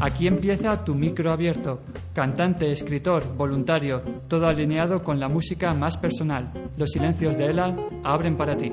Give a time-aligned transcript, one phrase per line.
[0.00, 1.80] Aquí empieza tu micro abierto.
[2.14, 6.50] Cantante, escritor, voluntario, todo alineado con la música más personal.
[6.78, 8.72] Los silencios de Ela abren para ti.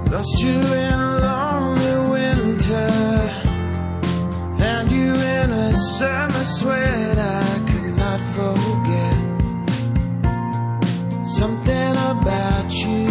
[0.10, 2.90] Lost you in a lonely winter,
[4.58, 9.18] and you in a summer sweat I could not forget.
[11.38, 13.08] Something about you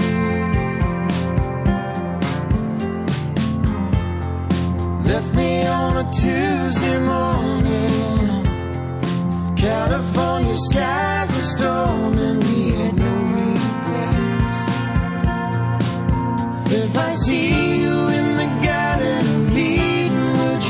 [5.05, 8.45] left me on a Tuesday morning.
[9.57, 14.59] California skies storming, we had no regrets.
[16.73, 20.63] If I see you in the garden of Eden, would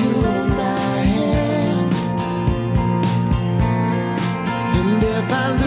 [0.64, 1.92] my hand?
[4.78, 5.65] And if I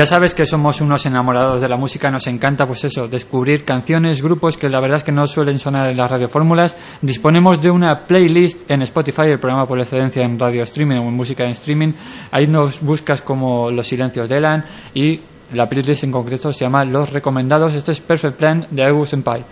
[0.00, 4.22] Ya sabes que somos unos enamorados de la música, nos encanta pues eso, descubrir canciones,
[4.22, 6.74] grupos que la verdad es que no suelen sonar en las radiofórmulas.
[7.02, 11.12] Disponemos de una playlist en Spotify, el programa por excelencia en radio streaming o en
[11.12, 11.92] música en streaming.
[12.30, 14.64] Ahí nos buscas como Los Silencios de Elan
[14.94, 15.20] y
[15.52, 17.74] la playlist en concreto se llama Los Recomendados.
[17.74, 19.44] Este es Perfect Plan de August Senpai.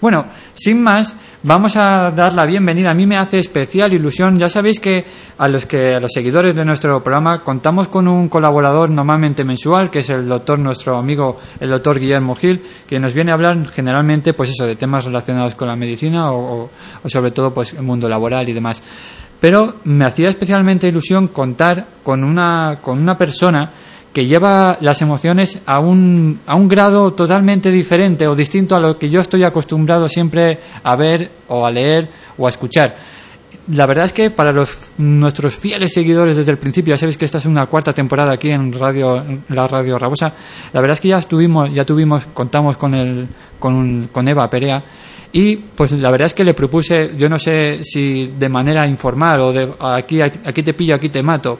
[0.00, 2.90] Bueno, sin más, vamos a dar la bienvenida.
[2.90, 4.38] A mí me hace especial ilusión.
[4.38, 5.04] Ya sabéis que
[5.38, 9.90] a los que a los seguidores de nuestro programa contamos con un colaborador normalmente mensual,
[9.90, 13.66] que es el doctor, nuestro amigo, el doctor Guillermo Gil, que nos viene a hablar
[13.68, 16.70] generalmente, pues eso, de temas relacionados con la medicina o, o-
[17.02, 18.82] o sobre todo, pues el mundo laboral y demás.
[19.40, 23.72] Pero me hacía especialmente ilusión contar con una, con una persona
[24.14, 28.96] que lleva las emociones a un, a un grado totalmente diferente o distinto a lo
[28.96, 32.08] que yo estoy acostumbrado siempre a ver o a leer
[32.38, 32.96] o a escuchar.
[33.68, 37.24] La verdad es que para los, nuestros fieles seguidores desde el principio, ya sabéis que
[37.24, 40.32] esta es una cuarta temporada aquí en radio, la radio Rabosa,
[40.72, 43.26] la verdad es que ya estuvimos, ya tuvimos, contamos con el,
[43.58, 44.84] con, con Eva Perea
[45.32, 49.40] y pues la verdad es que le propuse, yo no sé si de manera informal
[49.40, 51.58] o de aquí, aquí te pillo, aquí te mato,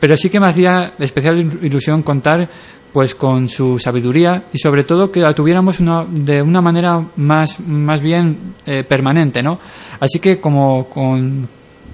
[0.00, 2.48] pero sí que me hacía especial ilusión contar
[2.92, 7.58] pues con su sabiduría y sobre todo que la tuviéramos una- de una manera más,
[7.60, 9.58] más bien eh, permanente, ¿no?
[9.98, 11.48] Así que como con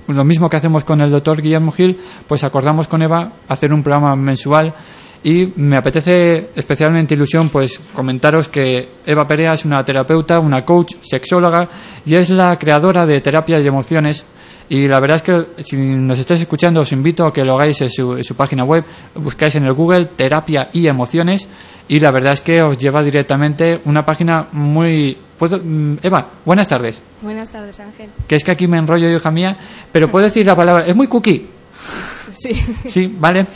[0.09, 3.83] lo mismo que hacemos con el doctor Guillermo Gil, pues acordamos con Eva hacer un
[3.83, 4.75] programa mensual
[5.23, 10.95] y me apetece especialmente ilusión pues comentaros que Eva Perea es una terapeuta, una coach,
[11.03, 11.69] sexóloga
[12.05, 14.27] y es la creadora de terapia y emociones
[14.71, 17.81] y la verdad es que si nos estáis escuchando os invito a que lo hagáis
[17.81, 18.85] en su, en su página web,
[19.17, 21.49] buscáis en el Google terapia y emociones
[21.89, 25.19] y la verdad es que os lleva directamente una página muy...
[25.37, 25.59] ¿Puedo?
[25.59, 27.03] Mm, Eva, buenas tardes.
[27.21, 28.11] Buenas tardes, Ángel.
[28.29, 29.57] Que es que aquí me enrollo, hija mía,
[29.91, 30.87] pero puedo decir la palabra...
[30.87, 31.51] Es muy cookie.
[32.31, 32.53] Sí,
[32.87, 33.47] Sí, vale.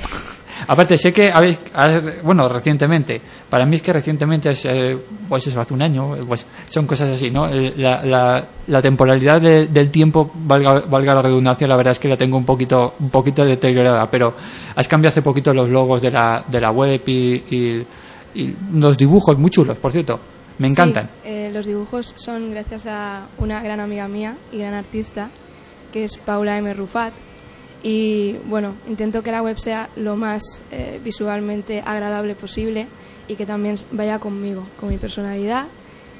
[0.66, 3.20] Aparte, sé que habéis, ha- bueno, recientemente,
[3.50, 4.96] para mí es que recientemente es, eh,
[5.28, 7.49] pues eso, hace un año, pues son cosas así, ¿no?
[7.49, 11.99] Eh, La, la, la temporalidad de- del tiempo, valga, valga la redundancia, la verdad es
[11.99, 14.34] que la tengo un poquito, un poquito deteriorada, pero
[14.76, 17.87] has cambiado hace poquito los logos de la, de la web y, y,
[18.34, 20.19] y los dibujos muy chulos, por cierto,
[20.58, 21.06] me encantan.
[21.22, 25.28] Sí, eh, los dibujos son gracias a una gran amiga mía y gran artista,
[25.93, 26.72] que es Paula M.
[26.75, 27.12] Rufat.
[27.86, 32.86] Y bueno, intento que la web sea lo más eh, visualmente agradable posible
[33.28, 35.66] y que también vaya conmigo, con mi personalidad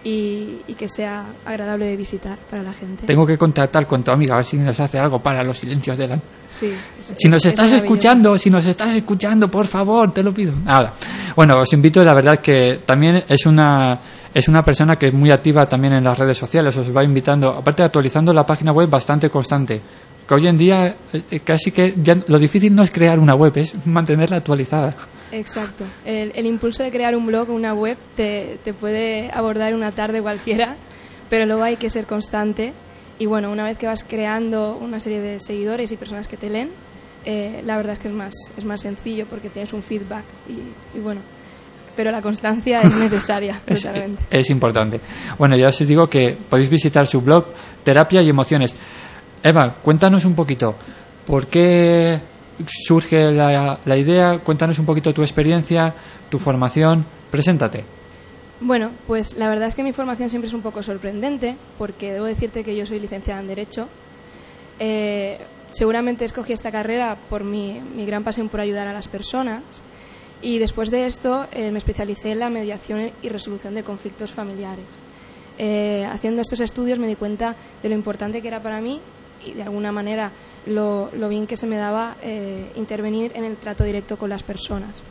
[0.05, 3.07] y, y que sea agradable de visitar para la gente.
[3.07, 5.97] Tengo que contactar con tu amiga a ver si nos hace algo para los silencios
[5.97, 6.17] de la...
[6.51, 6.71] Sí,
[7.01, 10.35] es- Si nos es- es estás escuchando, si nos estás escuchando, por favor, te lo
[10.35, 10.53] pido.
[10.55, 10.93] Nada.
[11.35, 13.99] Bueno, os invito, la verdad que también es una
[14.35, 17.51] es una persona que es muy activa también en las redes sociales, os va invitando,
[17.51, 19.81] aparte actualizando la página web bastante constante.
[20.27, 23.53] Que hoy en día eh, casi que ya lo difícil no es crear una web,
[23.57, 24.97] es mantenerla actualizada.
[25.33, 25.85] Exacto.
[26.05, 29.93] El, el impulso de crear un blog o una web te, te puede abordar una
[29.93, 30.77] tarde cualquiera,
[31.29, 32.73] pero luego hay que ser constante.
[33.19, 36.51] Y bueno, una vez que vas creando una serie de seguidores y personas que te
[36.51, 36.71] leen,
[37.25, 40.99] eh, la verdad es que es más, es más sencillo porque tienes un feedback y,
[40.99, 41.21] y bueno,
[41.97, 43.87] pero la constancia es necesaria Es,
[44.31, 45.01] es importante.
[45.39, 47.47] Bueno, ya os digo que podéis visitar su blog
[47.83, 48.75] Terapia y Emociones.
[49.45, 50.75] Eva, cuéntanos un poquito,
[51.27, 52.19] ¿por qué
[52.67, 54.39] surge la, idea?
[54.39, 55.95] Cuéntanos un poquito tu experiencia,
[56.31, 57.05] tu formación.
[57.31, 57.85] Preséntate.
[58.63, 62.25] Bueno, pues la verdad es que mi formación siempre es un poco sorprendente, porque debo
[62.25, 63.87] decirte que yo soy licenciada en Derecho.
[64.79, 69.63] Eh, seguramente escogí esta carrera por mi, mi gran pasión por ayudar a las personas.
[70.41, 74.87] Y después de esto eh, me especialicé en la mediación y resolución de conflictos familiares.
[75.59, 79.01] Eh, haciendo estos estudios me di cuenta de lo importante que era para mí
[79.45, 80.31] y de alguna manera
[80.67, 84.43] lo, lo bien que se me daba eh, intervenir en el trato directo con las
[84.43, 85.03] personas.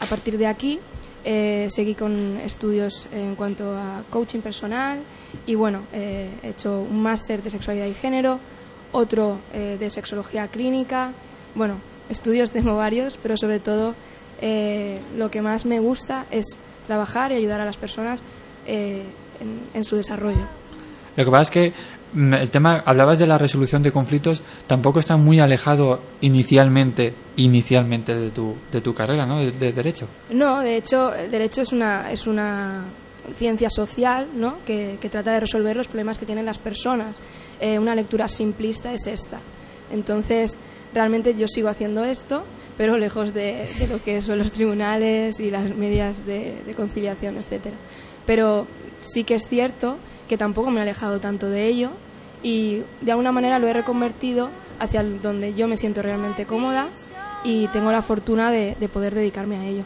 [0.00, 0.78] A partir de aquí
[1.24, 5.00] eh, seguí con estudios en cuanto a coaching personal
[5.46, 8.38] y bueno, eh, he hecho un máster de sexualidad y género,
[8.92, 11.12] otro eh, de sexología clínica.
[11.54, 13.94] Bueno, estudios tengo varios, pero sobre todo
[14.40, 18.22] eh, lo que más me gusta es trabajar y ayudar a las personas
[18.66, 19.02] eh,
[19.40, 20.46] en, en su desarrollo.
[21.16, 21.72] Lo que pasa es que
[22.14, 28.30] el tema, hablabas de la resolución de conflictos, tampoco está muy alejado inicialmente, inicialmente de
[28.30, 29.38] tu, de tu carrera, ¿no?
[29.38, 30.08] De, de derecho.
[30.30, 32.84] No, de hecho, el derecho es una, es una
[33.36, 34.58] ciencia social ¿no?
[34.64, 37.16] que, que trata de resolver los problemas que tienen las personas.
[37.60, 39.40] Eh, una lectura simplista es esta.
[39.90, 40.58] Entonces,
[40.94, 42.44] realmente yo sigo haciendo esto,
[42.76, 47.36] pero lejos de, de lo que son los tribunales y las medidas de, de conciliación,
[47.36, 47.76] etcétera.
[48.26, 48.66] Pero
[49.00, 49.98] sí que es cierto
[50.28, 51.90] que tampoco me he alejado tanto de ello
[52.42, 56.88] y de alguna manera lo he reconvertido hacia donde yo me siento realmente cómoda
[57.44, 59.82] y tengo la fortuna de, de poder dedicarme a ello.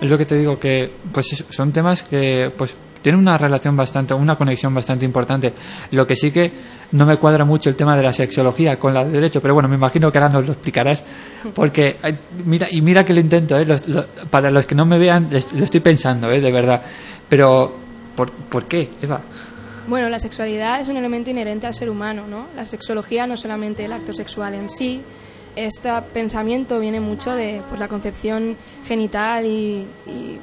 [0.00, 3.76] Es lo que te digo que pues es- son temas que pues tienen una relación
[3.76, 5.52] bastante, una conexión bastante importante.
[5.90, 6.52] Lo que sí que
[6.92, 9.68] no me cuadra mucho el tema de la sexología con la de derecho, pero bueno,
[9.68, 11.02] me imagino que ahora nos lo explicarás,
[11.54, 11.96] porque
[12.44, 13.64] mira y mira que lo intento, ¿eh?
[13.66, 16.40] Los- lo- para los que no me vean lo estoy pensando, ¿eh?
[16.40, 16.82] de verdad.
[17.28, 17.74] Pero
[18.14, 19.20] ¿por, ¿por qué, Eva?
[19.88, 22.46] Bueno, la sexualidad es un elemento inherente al ser humano, ¿no?
[22.54, 25.02] La sexología no es solamente el acto sexual en sí.
[25.56, 30.38] Este pensamiento viene mucho de pues, la concepción genital y, y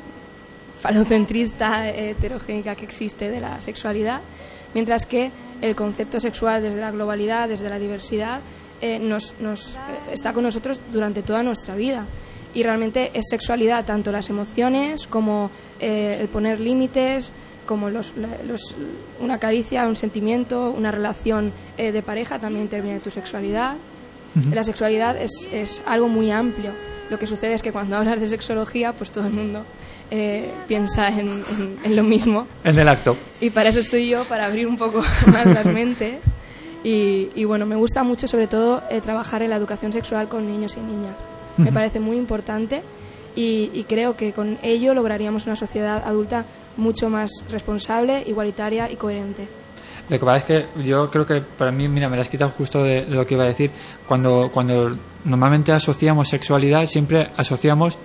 [0.80, 4.22] falocentrista, heterogénica que existe de la sexualidad,
[4.74, 8.42] mientras que el concepto sexual desde la globalidad, desde la diversidad,
[8.82, 12.06] eh, nos, nos- eh, está con nosotros durante toda nuestra vida.
[12.54, 17.32] Y realmente es sexualidad tanto las emociones como eh, el poner límites,
[17.68, 18.14] como los,
[18.48, 18.76] los-
[19.20, 23.76] una caricia, un sentimiento, una relación eh, de pareja, también interviene tu sexualidad.
[24.52, 26.72] La sexualidad es, es algo muy amplio.
[27.10, 29.66] Lo que sucede es que cuando hablas de sexología, pues todo el mundo
[30.12, 32.46] eh, piensa en, en- en lo mismo.
[32.64, 33.18] En el acto.
[33.42, 36.18] Y para eso estoy yo, para abrir un poco más las mentes.
[36.84, 40.48] Y, y bueno, me gusta mucho sobre todo eh, trabajar en la educación sexual con
[40.48, 41.16] niños y niñas.
[41.58, 42.84] Me parece muy importante
[43.36, 46.46] y, y creo que con ello lograríamos una sociedad adulta
[46.78, 49.48] mucho más responsable, igualitaria y coherente.
[50.10, 52.50] Lo que pasa es que yo creo que para mí, mira, me la has quitado
[52.52, 53.70] justo de lo que iba a decir.
[54.08, 58.00] Cuando, cuando normalmente asociamos sexualidad, siempre asociamos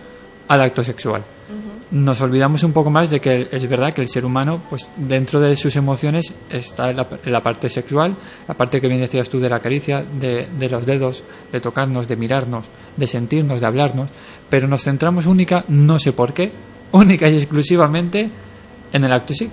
[0.48, 1.22] al acto sexual.
[1.90, 5.38] Nos olvidamos un poco más de que es verdad que el ser humano, pues dentro
[5.38, 8.16] de sus emociones está la, la parte sexual,
[8.48, 11.22] la parte que bien decías tú de la caricia, de, de los dedos,
[11.52, 14.10] de tocarnos, de mirarnos, de sentirnos, de hablarnos,
[14.48, 16.50] pero nos centramos única, no sé por qué,
[16.92, 18.28] única y exclusivamente
[18.92, 19.48] en el acto sí.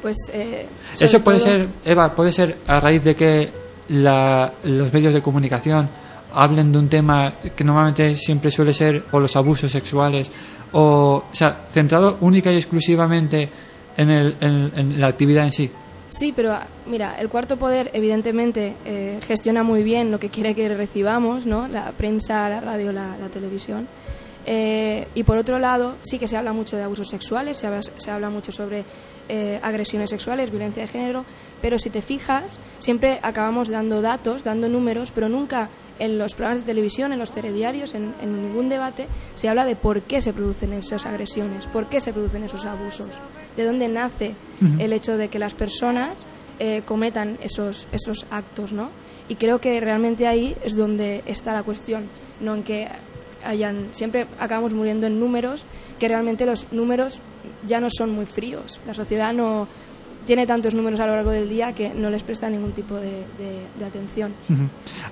[0.00, 0.66] Pues, eh,
[0.98, 3.50] Eso puede todo- ser, Eva, puede ser a raíz de que
[3.88, 5.88] la- los medios de comunicación
[6.32, 10.30] hablen de un tema que normalmente siempre suele ser o los abusos sexuales
[10.72, 13.48] o, o sea, centrado única y exclusivamente
[13.96, 15.70] en, el, en, la actividad en sí.
[16.10, 20.54] Sí, pero ah, mira, el cuarto poder evidentemente eh, gestiona muy bien lo que quiere
[20.54, 21.68] que recibamos, ¿no?
[21.68, 23.86] La prensa, la radio, la televisión.
[24.50, 27.82] Eh, y por otro lado, sí que se habla mucho de abusos sexuales, se habla,
[27.82, 28.82] se habla mucho sobre
[29.28, 31.26] eh, agresiones sexuales, violencia de género,
[31.60, 36.60] pero si te fijas, siempre acabamos dando datos, dando números, pero nunca en los programas
[36.60, 40.32] de televisión, en los telediarios, en, en ningún debate, se habla de por qué se
[40.32, 43.10] producen esas agresiones, por qué se producen esos abusos,
[43.54, 44.34] de dónde nace
[44.78, 46.26] el hecho de que las personas
[46.58, 48.88] eh, cometan esos, esos actos, ¿no?
[49.28, 52.08] Y creo que realmente ahí es donde está la cuestión,
[52.40, 52.88] no en que
[53.44, 55.64] hayan siempre acabamos muriendo en números
[55.98, 57.18] que realmente los números
[57.66, 59.68] ya no son muy fríos la sociedad no
[60.28, 63.24] tiene tantos números a lo largo del día que no les presta ningún tipo de,
[63.82, 64.34] atención.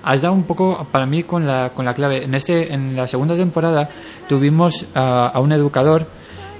[0.02, 2.24] Has dado un poco para mí con la, con la clave.
[2.24, 3.88] En, este, en la segunda temporada
[4.28, 6.06] tuvimos a, a un educador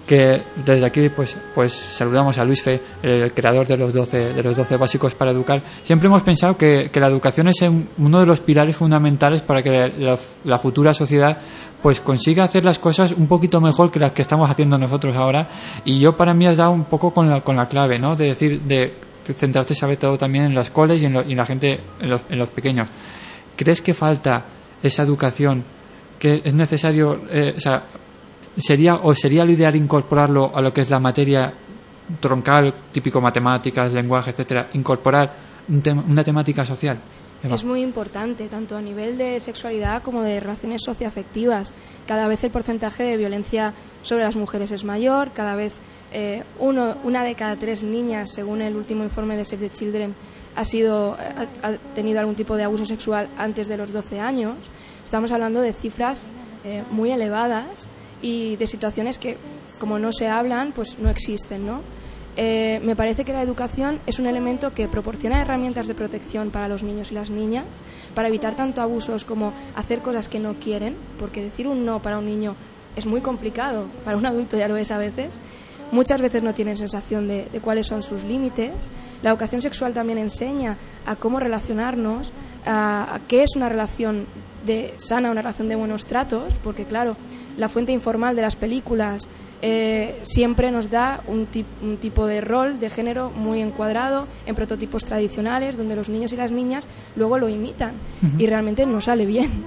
[0.06, 4.42] que desde aquí pues, pues saludamos a Luis Fe, el creador de los 12, de
[4.42, 5.62] los 12 básicos para educar.
[5.82, 7.56] Siempre hemos pensado que, que la educación es
[7.98, 9.92] uno de los pilares fundamentales para que
[10.44, 11.38] la, futura sociedad
[11.82, 15.48] pues consiga hacer las cosas un poquito mejor que las que estamos haciendo nosotros ahora.
[15.84, 18.14] Y yo para mí has dado un poco con la, con la clave, ¿no?
[18.16, 18.94] De decir, de
[19.36, 22.08] centrarte sobre todo también en las coles y en, lo- y en la gente, en
[22.10, 22.88] los, en los pequeños.
[23.56, 24.44] ¿Crees que falta
[24.82, 25.64] esa educación?
[26.18, 27.54] ¿Que es necesario, eh,
[28.56, 31.52] sería o sería lo ideal incorporarlo a lo que es la materia
[32.20, 35.32] troncal, típico matemáticas, lenguaje, etcétera, incorporar
[35.68, 36.98] un una temática social?
[37.42, 37.54] Eva.
[37.54, 41.72] Es muy importante, tanto a nivel de sexualidad como de relaciones socioafectivas.
[42.06, 45.78] Cada vez el porcentaje de violencia sobre las mujeres es mayor, cada vez
[46.12, 50.14] eh, uno, una de cada tres niñas, según el último informe de Save the Children,
[50.54, 54.56] ha, sido, ha, ha tenido algún tipo de abuso sexual antes de los 12 años.
[55.04, 56.24] Estamos hablando de cifras
[56.64, 57.86] eh, muy elevadas
[58.22, 59.36] y de situaciones que,
[59.78, 61.80] como no se hablan, pues no existen, ¿no?
[62.38, 66.68] Eh, me parece que la educación es un elemento que proporciona herramientas de protección para
[66.68, 67.64] los niños y las niñas,
[68.14, 72.18] para evitar tanto abusos como hacer cosas que no quieren, porque decir un no para
[72.18, 72.54] un niño
[72.94, 75.30] es muy complicado, para un adulto ya lo es a veces.
[75.92, 78.72] Muchas veces no tienen sensación de, de cuáles son sus límites.
[79.22, 82.32] La educación sexual también enseña a cómo relacionarnos,
[82.66, 84.26] a, a qué es una relación
[84.66, 87.16] de sana, una relación de buenos tratos, porque claro,
[87.56, 89.28] la fuente informal de las películas
[89.62, 94.54] eh, siempre nos da un, tip- un tipo de rol de género muy encuadrado en
[94.54, 97.92] prototipos tradicionales donde los niños y las niñas luego lo imitan
[98.36, 99.64] y realmente no sale bien.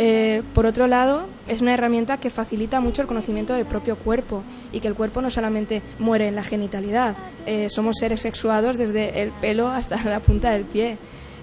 [0.00, 4.44] Eh, por otro lado, es una herramienta que facilita mucho el conocimiento del propio cuerpo
[4.72, 7.16] y que el cuerpo no solamente muere en la genitalidad,
[7.46, 10.98] eh, somos seres sexuados desde el pelo hasta la punta del pie.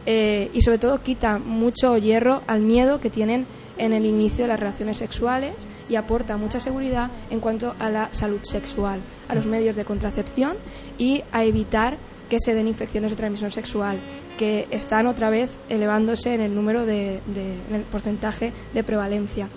[0.06, 3.46] Eh, y sobre todo quita mucho hierro al miedo que tienen
[3.78, 5.56] en el inicio de las relaciones sexuales
[5.90, 10.56] y aporta mucha seguridad en cuanto a la salud sexual, a los medios de contracepción
[10.98, 11.98] y a evitar
[12.30, 13.98] que se den infecciones de transmisión sexual,
[14.40, 19.48] que están otra vez elevándose en el número de, de- en el porcentaje de prevalencia.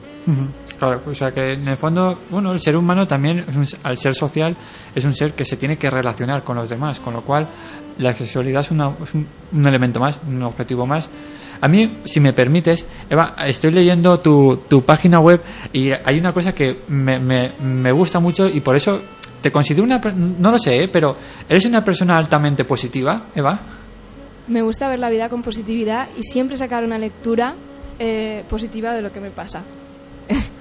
[0.78, 3.98] Claro, o sea que en el fondo, bueno, el ser humano también, es un- al
[3.98, 4.56] ser social,
[4.94, 7.48] es un ser que se tiene que relacionar con los demás, con lo cual
[7.98, 11.08] la sexualidad es, una- es un, un elemento más, un objetivo más.
[11.60, 15.42] A mí, si me permites, Eva, estoy leyendo tu, tu página web
[15.72, 19.00] y hay una cosa que me, me, me gusta mucho y por eso
[19.40, 20.00] te considero una...
[20.00, 20.88] per- No lo sé, ¿eh?
[20.88, 21.16] pero
[21.48, 23.58] ¿eres una persona altamente positiva, Eva?
[24.46, 27.56] Me gusta ver la vida con positividad y siempre sacar una lectura
[27.98, 29.64] eh, positiva de lo que me pasa.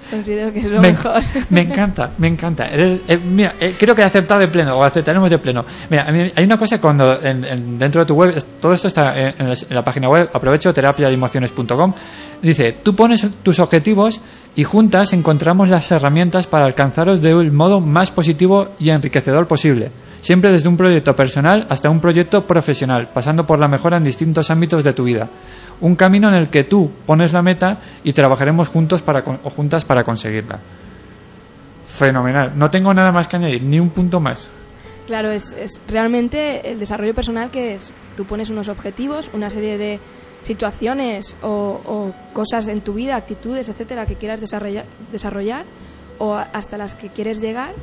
[0.10, 1.22] Considero que es lo me, mejor.
[1.50, 2.66] me encanta, me encanta.
[2.68, 5.66] Eres- eh, mira, eh, creo que he aceptado de pleno, o aceptaremos de pleno.
[5.90, 9.34] Mira, hay una cosa cuando en, en- dentro de tu web, todo esto está en,
[9.40, 11.94] en la, página web, aprovecho, terapiadeemociones.com,
[12.42, 14.22] dice, tú pones tus objetivos
[14.56, 19.92] y juntas encontramos las herramientas para alcanzarlos del modo más positivo y enriquecedor posible.
[20.20, 24.50] Siempre desde un proyecto personal hasta un proyecto profesional, pasando por la mejora en distintos
[24.50, 25.30] ámbitos de tu vida.
[25.82, 29.86] Un camino en el que tú pones la meta y trabajaremos juntos para, o juntas
[29.86, 30.60] para conseguirla.
[31.86, 32.54] Fenomenal.
[32.56, 34.50] No tengo nada más que añadir, ni un punto más.
[35.06, 39.78] Claro, es, es realmente el desarrollo personal que es, tú pones unos objetivos, una serie
[39.78, 40.00] de
[40.44, 45.66] situaciones o, cosas en tu vida, actitudes, etcétera, que quieras desarrollar, desarrollar
[46.20, 47.74] o hasta las que quieres llegar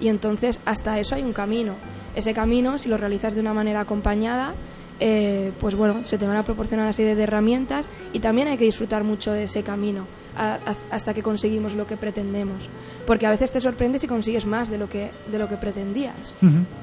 [0.00, 1.74] y entonces hasta eso hay un camino.
[2.14, 4.54] Ese camino, si lo realizas de una manera acompañada,
[5.00, 8.56] eh, pues bueno, se te van a proporcionar una serie de herramientas y también hay
[8.58, 12.68] que disfrutar mucho de ese camino a- a- hasta que conseguimos lo que pretendemos.
[13.06, 16.34] Porque a veces te sorprendes si consigues más de lo que, de lo que pretendías.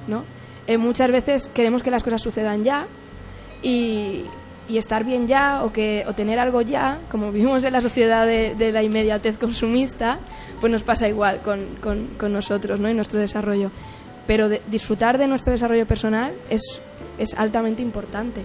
[0.08, 0.24] ¿no?
[0.67, 2.86] Eh, muchas veces queremos que las cosas sucedan ya
[3.62, 4.24] y,
[4.69, 8.26] y estar bien ya o, que, o tener algo ya, como vivimos en la sociedad
[8.26, 10.19] de, de la inmediatez consumista,
[10.60, 12.89] pues nos pasa igual con, con- con nosotros ¿no?
[12.89, 13.71] y nuestro desarrollo.
[14.28, 16.62] Pero de- disfrutar de nuestro desarrollo personal es,
[17.21, 18.43] es altamente importante.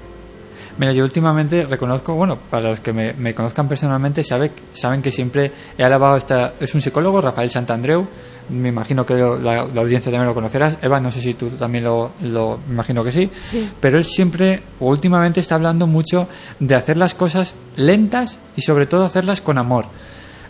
[0.79, 5.11] Mira, yo últimamente reconozco, bueno, para los que me, me conozcan personalmente, sabe, saben que
[5.11, 6.53] siempre he alabado esta.
[6.61, 8.07] Es un psicólogo, Rafael Santandreu.
[8.51, 10.77] Me imagino que lo- la, la audiencia también lo conocerás.
[10.83, 13.31] Eva, no sé si tú también lo, lo me imagino que sí.
[13.41, 13.71] Sí.
[13.81, 16.29] Pero él siempre, o últimamente, está hablando mucho
[16.61, 19.87] de hacer las cosas lentas y sobre todo hacerlas con amor.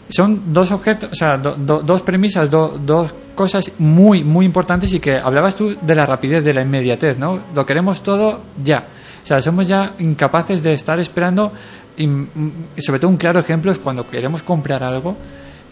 [0.09, 4.92] Son dos objetos, o sea, do- do- dos premisas, do- dos cosas muy, muy importantes
[4.92, 7.40] y que hablabas tú de la rapidez, de la inmediatez, ¿no?
[7.55, 8.85] Lo queremos todo ya.
[9.23, 11.53] O sea, somos ya incapaces de estar esperando
[11.97, 12.29] y, mm,
[12.79, 15.16] sobre todo un claro ejemplo es cuando queremos comprar algo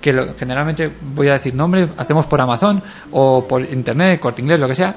[0.01, 4.59] que lo- generalmente voy a decir nombre, hacemos por Amazon o por internet, corte inglés,
[4.59, 4.94] lo que sea.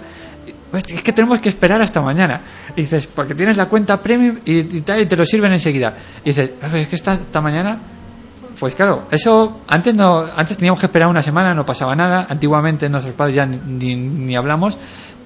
[0.73, 2.41] Es que tenemos que esperar hasta mañana.
[2.75, 5.95] Dices, porque tienes la cuenta premium y, y tal, y te lo sirven enseguida.
[6.25, 7.79] Y dices, "A ver, es que está hasta mañana.
[8.59, 12.25] Pues claro, eso antes no, antes teníamos que esperar una semana, no pasaba nada.
[12.27, 14.79] Antiguamente nuestros padres ya ni, ni, ni hablamos,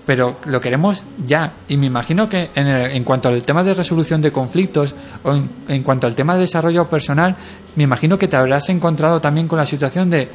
[0.05, 1.53] pero lo queremos ya.
[1.69, 5.33] Y me imagino que en, el- en cuanto al tema de resolución de conflictos o
[5.33, 7.35] en, en cuanto al tema de desarrollo personal,
[7.77, 10.27] me imagino que te habrás encontrado también con la situación de,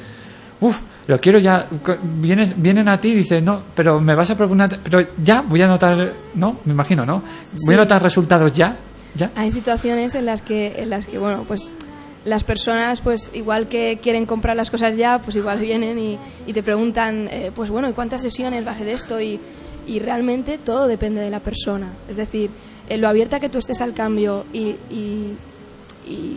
[0.60, 1.66] uff, lo quiero ya.
[2.02, 5.60] Vienes, vienen a ti y dices, no, pero me vas a proponer, pero ya voy
[5.60, 7.22] a notar, no, me imagino, ¿no?
[7.66, 8.78] Voy a notar resultados ya,
[9.14, 9.32] ya.
[9.36, 11.70] Hay situaciones en las que, en las que bueno, pues
[12.26, 16.62] las personas, pues igual que quieren comprar las cosas ya, pues igual vienen y, te
[16.62, 19.20] preguntan, eh, pues bueno, ¿y cuántas sesiones va a ser esto?
[19.20, 19.40] Y,
[20.00, 21.92] realmente todo depende de la persona.
[22.08, 22.50] Es decir,
[22.88, 24.76] eh, lo abierta que tú estés al cambio y,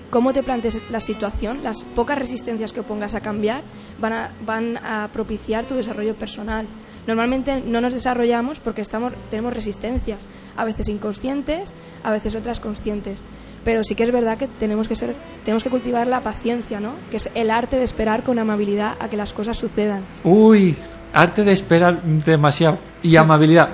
[0.10, 3.62] cómo te plantees la situación, las pocas resistencias que pongas a cambiar
[4.00, 6.68] van a, van a propiciar tu desarrollo personal.
[7.06, 10.20] Normalmente no nos desarrollamos porque estamos, tenemos resistencias,
[10.56, 11.74] a veces inconscientes,
[12.04, 13.20] a veces otras conscientes.
[13.64, 16.94] Pero sí que es verdad que tenemos que ser, tenemos que cultivar la paciencia, ¿no?
[17.12, 20.04] Que es el arte de esperar con amabilidad a que las cosas sucedan.
[20.24, 20.76] Uy,
[21.14, 22.78] arte de esperar demasiado.
[23.04, 23.70] Y amabilidad,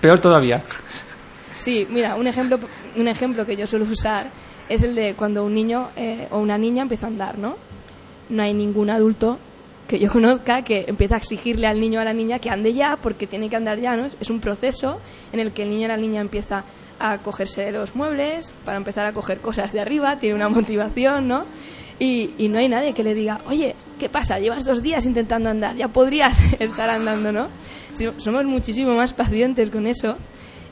[0.00, 0.62] peor todavía.
[1.58, 2.58] Sí, mira, un ejemplo,
[2.96, 4.30] un ejemplo que yo suelo usar
[4.68, 7.56] es el de cuando un niño eh, o una niña empieza a andar, ¿no?
[8.28, 9.38] No hay ningún adulto
[9.88, 12.72] que yo conozca que empieza a exigirle al niño o a la niña que ande
[12.72, 14.06] ya porque tiene que andar ya, ¿no?
[14.20, 15.00] Es un proceso
[15.32, 16.64] en el que el niño o la niña empieza
[17.00, 21.26] a cogerse de los muebles para empezar a coger cosas de arriba, tiene una motivación,
[21.26, 21.44] ¿no?
[21.98, 24.38] Y, y no hay nadie que le diga, oye, ¿qué pasa?
[24.38, 27.48] Llevas dos días intentando andar, ya podrías estar andando, ¿no?
[28.18, 30.16] Somos muchísimo más pacientes con eso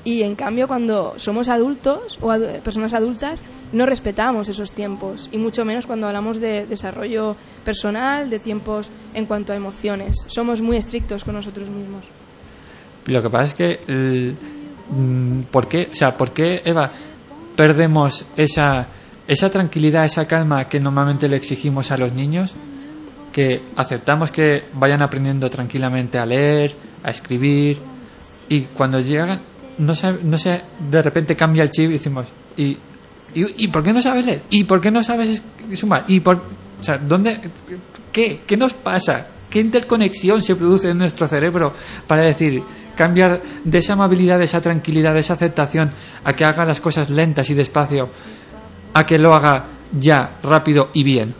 [0.04, 5.36] y en cambio cuando somos adultos o adu- personas adultas no respetamos esos tiempos y
[5.36, 10.24] mucho menos cuando hablamos de desarrollo personal, de tiempos en cuanto a emociones.
[10.28, 12.04] Somos muy estrictos con nosotros mismos.
[13.06, 13.80] Lo que pasa es que,
[15.50, 16.92] ¿por qué, o sea, por qué, Eva,
[17.56, 18.88] perdemos esa
[19.28, 22.54] esa tranquilidad, esa calma que normalmente le exigimos a los niños,
[23.30, 26.74] que aceptamos que vayan aprendiendo tranquilamente a leer,
[27.04, 27.78] a escribir,
[28.48, 29.42] y cuando llegan,
[29.76, 32.78] no sé, no sé de repente cambia el chip y decimos, ¿y,
[33.34, 34.42] y, y por qué no sabes leer?
[34.48, 35.42] ¿Y por qué no sabes
[35.74, 36.04] sumar?
[36.08, 36.36] ¿Y por,
[36.80, 37.38] o sea, ¿dónde,
[38.10, 39.26] qué, qué nos pasa?
[39.50, 41.74] ¿Qué interconexión se produce en nuestro cerebro
[42.06, 42.62] para decir,
[42.98, 45.92] cambiar de esa amabilidad, de esa tranquilidad, de esa aceptación,
[46.24, 48.10] a que haga las cosas lentas y despacio,
[48.92, 51.32] a que lo haga ya, rápido y bien?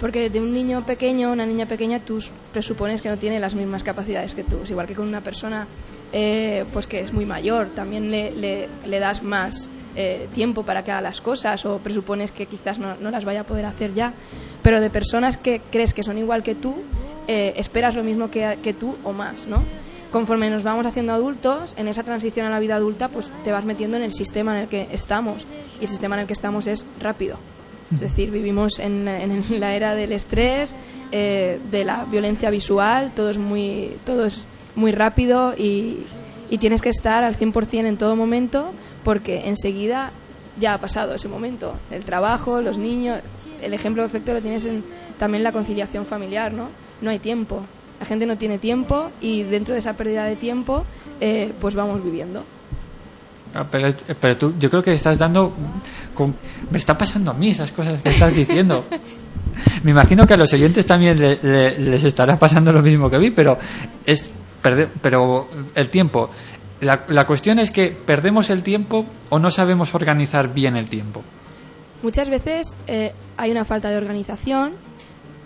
[0.00, 2.18] Porque de un niño pequeño, una niña pequeña, tú
[2.52, 4.58] presupones que no tiene las mismas capacidades que tú.
[4.68, 5.66] Igual que con una persona
[6.12, 10.84] eh, pues que es muy mayor, también le, le, le das más eh, tiempo para
[10.84, 13.94] que haga las cosas o presupones que quizás no, no, las vaya a poder hacer
[13.94, 14.12] ya.
[14.62, 16.76] Pero de personas que crees que son igual que tú,
[17.26, 19.62] eh, esperas lo mismo que, que tú o más, ¿no?
[20.10, 23.64] Conforme nos vamos haciendo adultos, en esa transición a la vida adulta, pues te vas
[23.64, 25.46] metiendo en el sistema en el que estamos.
[25.80, 27.38] Y el sistema en el que estamos es rápido.
[27.92, 29.04] Es decir, vivimos en,
[29.60, 30.74] la era del estrés,
[31.12, 34.44] eh, de la violencia visual, todo es muy, todo es
[34.76, 36.04] muy rápido y,
[36.50, 38.72] y tienes que estar al 100% en todo momento
[39.04, 40.12] porque enseguida
[40.58, 41.74] ya ha pasado ese momento.
[41.90, 43.20] El trabajo, los niños,
[43.62, 44.84] el ejemplo perfecto lo tienes en
[45.18, 46.68] también la conciliación familiar, ¿no?
[47.00, 47.62] No hay tiempo.
[48.00, 50.84] La gente no tiene tiempo y dentro de esa pérdida de tiempo,
[51.20, 52.44] eh, pues vamos viviendo.
[53.54, 55.52] Ah, pero, pero, tú, yo creo que estás dando.
[56.14, 56.34] Con,
[56.70, 58.84] me está pasando a mí esas cosas que estás diciendo.
[59.82, 63.16] me imagino que a los oyentes también le, le, les estará pasando lo mismo que
[63.16, 63.58] a mí, pero
[64.04, 64.30] es
[64.62, 66.30] perder, pero el tiempo.
[66.80, 71.24] La, la, cuestión es que perdemos el tiempo o no sabemos organizar bien el tiempo.
[72.02, 74.74] Muchas veces eh, hay una falta de organización,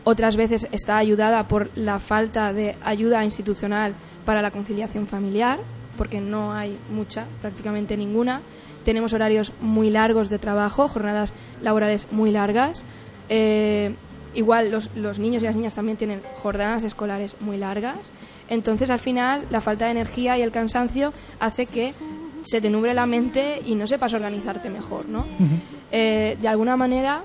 [0.04, 5.58] otras veces está ayudada por la falta de ayuda institucional para la conciliación familiar
[5.96, 8.40] porque no hay mucha, prácticamente ninguna.
[8.84, 12.84] Tenemos horarios muy largos de trabajo, jornadas laborales muy largas.
[13.28, 13.94] Eh,
[14.34, 17.98] igual los, los, niños y las niñas también tienen jornadas escolares muy largas.
[18.48, 21.94] Entonces, al final, la falta de energía y el cansancio hace que
[22.42, 25.20] se te nubre la mente y no sepas organizarte mejor, ¿no?
[25.20, 25.58] Uh -huh.
[25.92, 27.22] eh, de alguna manera,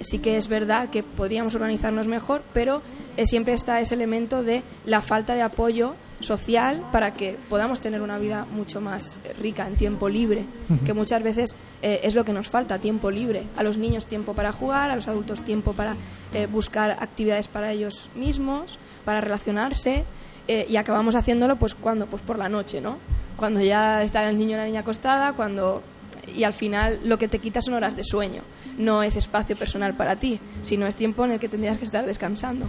[0.00, 2.82] sí que es verdad que podríamos organizarnos mejor, pero
[3.16, 8.02] eh, siempre está ese elemento de la falta de apoyo social para que podamos tener
[8.02, 10.44] una vida mucho más rica en tiempo libre,
[10.84, 13.46] que muchas veces eh, es lo que nos falta, tiempo libre.
[13.56, 15.96] A los niños tiempo para jugar, a los adultos tiempo para
[16.32, 20.04] eh, buscar actividades para ellos mismos, para relacionarse,
[20.48, 22.98] eh, y acabamos haciéndolo pues cuando, pues por la noche, ¿no?
[23.36, 25.82] Cuando ya está el niño o la niña acostada, cuando
[26.26, 28.42] y al final lo que te quita son horas de sueño.
[28.78, 32.04] No es espacio personal para ti, sino es tiempo en el que tendrías que estar
[32.06, 32.66] descansando.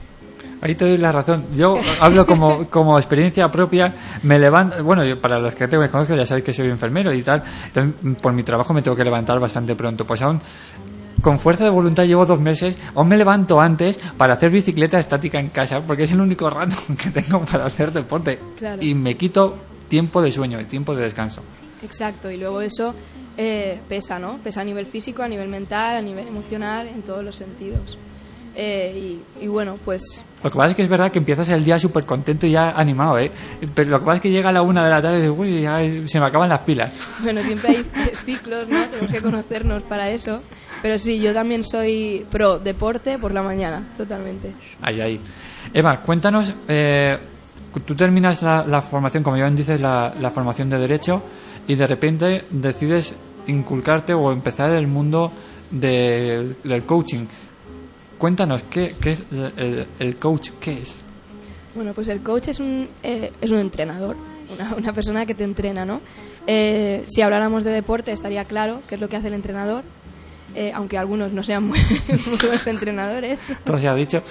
[0.61, 1.45] Ahí te doy la razón.
[1.55, 3.93] Yo hablo como, como experiencia propia.
[4.23, 7.21] Me levanto, bueno, yo, para los que te conozco ya sabéis que soy enfermero y
[7.21, 7.43] tal.
[7.67, 10.05] Entonces, por mi trabajo me tengo que levantar bastante pronto.
[10.05, 10.41] Pues aún
[11.21, 15.39] con fuerza de voluntad llevo dos meses, aún me levanto antes para hacer bicicleta estática
[15.39, 18.39] en casa, porque es el único rato que tengo para hacer deporte.
[18.57, 18.81] Claro.
[18.81, 19.57] Y me quito
[19.87, 21.41] tiempo de sueño, tiempo de descanso.
[21.83, 22.93] Exacto, y luego eso
[23.41, 24.37] eh, pesa, ¿no?
[24.39, 27.97] Pesa a nivel físico, a nivel mental, a nivel emocional, en todos los sentidos.
[28.53, 30.25] Eh, y, y, bueno, pues...
[30.43, 32.71] Lo que pasa es que es verdad que empiezas el día súper contento y ya
[32.71, 33.31] animado, ¿eh?
[33.73, 35.37] Pero lo que pasa es que llega a la una de la tarde y dices,
[35.37, 36.93] uy, ya se me acaban las pilas.
[37.23, 38.85] Bueno, siempre hay ciclos, ¿no?
[38.87, 40.41] Tenemos que conocernos para eso.
[40.81, 44.53] Pero sí, yo también soy pro deporte por la mañana, totalmente.
[44.81, 45.21] Ahí, ahí.
[45.73, 47.17] Eva, cuéntanos, eh,
[47.85, 51.23] tú terminas la, la, formación, como bien dices, la, la formación de Derecho
[51.69, 53.15] y de repente decides
[53.49, 55.31] inculcarte o empezar el mundo
[55.71, 57.25] de, del coaching.
[58.17, 59.23] Cuéntanos, ¿qué, qué es
[59.57, 60.49] el, el, coach?
[60.59, 61.01] ¿Qué es?
[61.75, 64.17] Bueno, pues el coach es un, eh, es un entrenador,
[64.53, 66.01] una, una, persona que te entrena, ¿no?
[66.47, 69.83] Eh, si habláramos de deporte estaría claro qué es lo que hace el entrenador,
[70.55, 73.39] eh, aunque algunos no sean muy, muy buenos entrenadores.
[73.63, 74.23] Todo se ha dicho.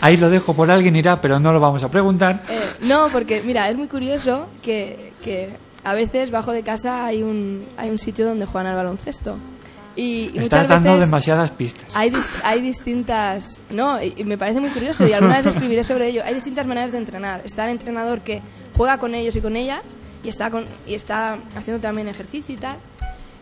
[0.00, 2.42] Ahí lo dejo por alguien irá, pero no lo vamos a preguntar.
[2.48, 7.22] Eh, no, porque mira, es muy curioso que, que a veces bajo de casa hay
[7.22, 9.36] un, hay un sitio donde juegan al baloncesto.
[9.96, 11.94] Y, y Estás dando demasiadas pistas.
[11.96, 12.12] Hay,
[12.44, 13.60] hay distintas.
[13.70, 16.22] No, y me parece muy curioso y alguna vez escribiré sobre ello.
[16.24, 17.42] Hay distintas maneras de entrenar.
[17.44, 18.40] Está el entrenador que
[18.76, 19.82] juega con ellos y con ellas
[20.22, 22.76] y está, con, y está haciendo también ejercicio y tal.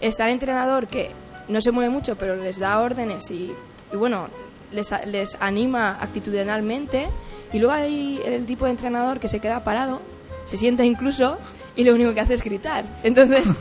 [0.01, 1.11] Está el entrenador que
[1.48, 3.53] no se mueve mucho, pero les da órdenes y,
[3.92, 4.29] y bueno,
[4.70, 7.07] les, les anima actitudinalmente.
[7.53, 10.01] Y luego hay el tipo de entrenador que se queda parado,
[10.44, 11.38] se sienta incluso
[11.78, 12.84] y lo único que hace es gritar.
[13.02, 13.44] Entonces.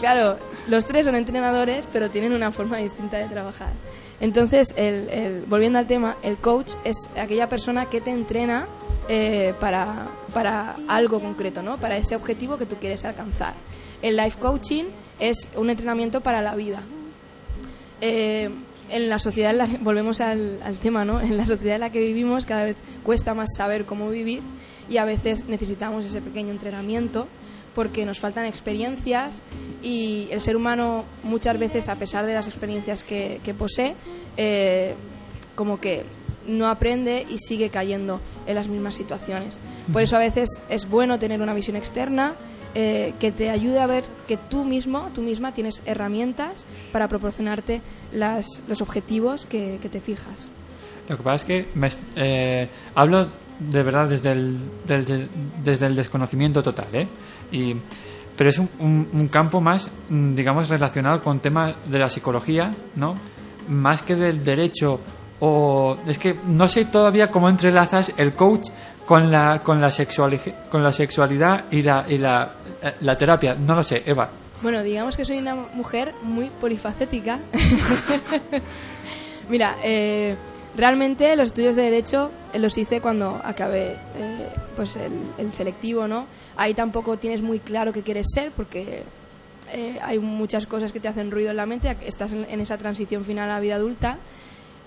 [0.00, 3.72] Claro, los tres son entrenadores, pero tienen una forma distinta de trabajar.
[4.20, 8.66] Entonces, el, el, volviendo al tema, el coach es aquella persona que te entrena
[9.08, 11.76] eh, para, para algo concreto, ¿no?
[11.76, 13.54] Para ese objetivo que tú quieres alcanzar.
[14.02, 14.84] El life coaching
[15.18, 16.82] es un entrenamiento para la vida.
[18.00, 18.50] eh,
[18.88, 21.20] en la sociedad, volvemos al, al tema, ¿no?
[21.20, 24.42] En la sociedad en la que vivimos cada vez cuesta más saber cómo vivir
[24.88, 27.26] y a veces necesitamos ese pequeño entrenamiento
[27.74, 29.42] porque nos faltan experiencias
[29.82, 33.94] y el ser humano muchas veces, a pesar de las experiencias que, que posee,
[34.36, 34.94] eh,
[35.54, 36.04] como que
[36.46, 39.60] no aprende y sigue cayendo en las mismas situaciones.
[39.92, 42.34] Por eso a veces es bueno tener una visión externa
[42.74, 47.80] eh, que te ayude a ver que tú mismo, tú misma tienes herramientas para proporcionarte
[48.12, 50.50] las, los objetivos que, que te fijas.
[51.08, 55.28] Lo que pasa es que me eh, hablo de verdad desde el, del-
[55.64, 57.08] desde el desconocimiento total, ¿eh?
[57.52, 57.74] Y,
[58.36, 62.70] pero es un, un- un campo más, mm, digamos, relacionado con temas de la psicología,
[62.96, 63.14] ¿no?
[63.68, 65.00] Más que del derecho
[65.40, 65.96] o...
[66.06, 68.68] Es que no sé todavía cómo entrelazas el coach
[69.06, 72.54] con la, con la, sexuali- con la sexualidad y, la, y la,
[73.00, 73.54] la terapia.
[73.54, 74.28] No lo sé, Eva.
[74.62, 77.38] Bueno, digamos que soy una mujer muy polifacética.
[79.48, 80.36] Mira, eh,
[80.76, 86.06] realmente los estudios de derecho eh, los hice cuando acabé eh, pues el, el selectivo,
[86.06, 86.26] ¿no?
[86.56, 89.02] Ahí tampoco tienes muy claro qué quieres ser porque
[89.72, 93.24] eh, hay muchas cosas que te hacen ruido en la mente, estás en, esa transición
[93.24, 94.18] final a la vida adulta.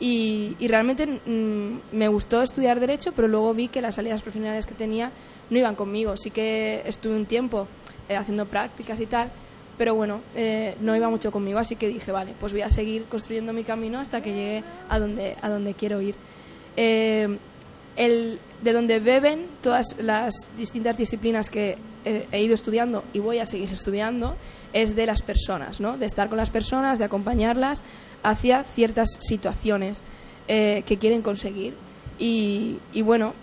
[0.02, 4.74] Y, realmente mm, me gustó estudiar Derecho, pero luego vi que las salidas profesionales que
[4.74, 5.12] tenía
[5.50, 6.16] no iban conmigo.
[6.16, 7.68] Sí que estuve un tiempo
[8.08, 9.30] haciendo prácticas y tal,
[9.80, 13.06] pero bueno, eh, no iba mucho conmigo, así que dije, vale, pues voy a seguir
[13.06, 16.16] construyendo mi camino hasta que llegue a donde, a donde quiero ir.
[16.76, 17.38] Eh,
[17.96, 23.40] el, de donde beben todas las distintas disciplinas que eh, he ido estudiando y voy
[23.40, 24.36] a seguir estudiando
[24.74, 25.98] es de las personas, ¿no?
[25.98, 27.82] de estar con las personas, de acompañarlas
[28.22, 30.04] hacia ciertas situaciones
[30.46, 31.76] que quieren conseguir.
[32.18, 33.34] Y, bueno,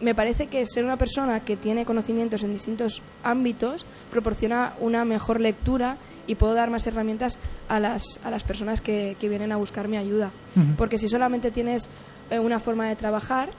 [0.00, 5.40] me parece que ser una persona que tiene conocimientos en distintos ámbitos proporciona una mejor
[5.40, 5.98] lectura
[6.28, 9.88] y puedo dar más herramientas a las, a las personas que, que vienen a buscar
[9.88, 10.30] mi ayuda.
[10.78, 11.88] Porque si solamente tienes
[12.30, 13.50] eh, una forma de trabajar,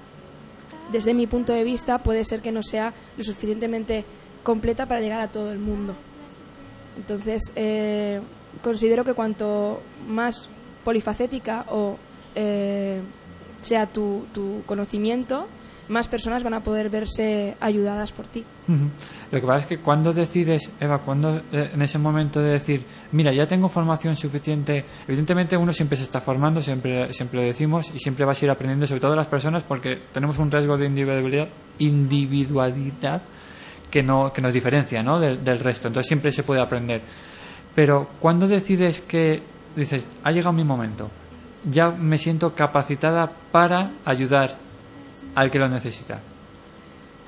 [0.94, 4.06] desde mi punto de vista puede ser que no sea lo suficientemente
[4.44, 5.94] completa para llegar a todo el mundo.
[6.96, 8.22] Entonces, eh,
[8.64, 10.48] considero que cuanto más
[10.86, 11.98] polifacética o
[12.34, 13.02] eh,
[13.62, 15.48] sea tu, tu conocimiento,
[15.90, 18.44] más personas van a poder verse ayudadas por ti.
[18.68, 18.90] Ujú.
[19.32, 22.86] Lo que pasa es que cuando decides, Eva, cuando eh, en ese momento de decir,
[23.12, 27.92] mira, ya tengo formación suficiente, evidentemente uno siempre se está formando, siempre, siempre lo decimos
[27.94, 30.86] y siempre vas a ir aprendiendo, sobre todo las personas, porque tenemos un riesgo de
[30.86, 33.22] individualidad, individualidad
[33.90, 35.20] que, no, que nos diferencia ¿no?
[35.20, 37.02] del, del resto, entonces siempre se puede aprender.
[37.74, 39.44] Pero cuando decides que
[39.76, 41.10] dices, ha llegado mi momento,
[41.70, 44.65] ya me siento capacitada para ayudar
[45.36, 46.22] al que lo necesita.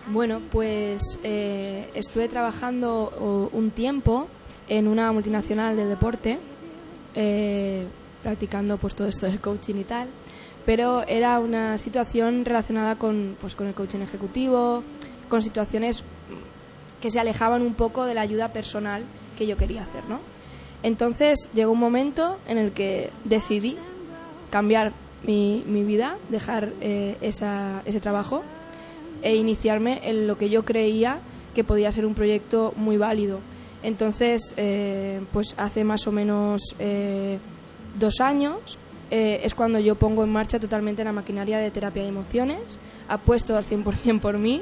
[0.08, 4.28] Bueno, pues eh, estuve trabajando un tiempo
[4.70, 6.40] en una multinacional de deporte,
[7.14, 7.86] eh,
[8.24, 10.08] practicando pues todo esto del coaching y tal,
[10.66, 14.84] pero era una situación relacionada con, pues, con el coaching ejecutivo,
[15.30, 16.04] con situaciones
[17.02, 19.04] que se alejaban un poco de la ayuda personal
[19.38, 20.20] que yo quería hacer, ¿no?
[20.84, 23.78] Entonces llegó un momento en el que decidí
[24.50, 24.94] cambiar
[25.24, 28.44] mi, mi vida, dejar eh, ese trabajo
[29.22, 31.20] e iniciarme en lo que yo creía
[31.56, 33.40] que podía ser un proyecto muy válido.
[33.84, 37.40] Entonces, eh, pues hace más o menos eh,
[37.98, 38.78] dos años
[39.10, 42.78] es cuando yo pongo en marcha totalmente la maquinaria de terapia de emociones,
[43.08, 44.62] apuesto al 100% por mí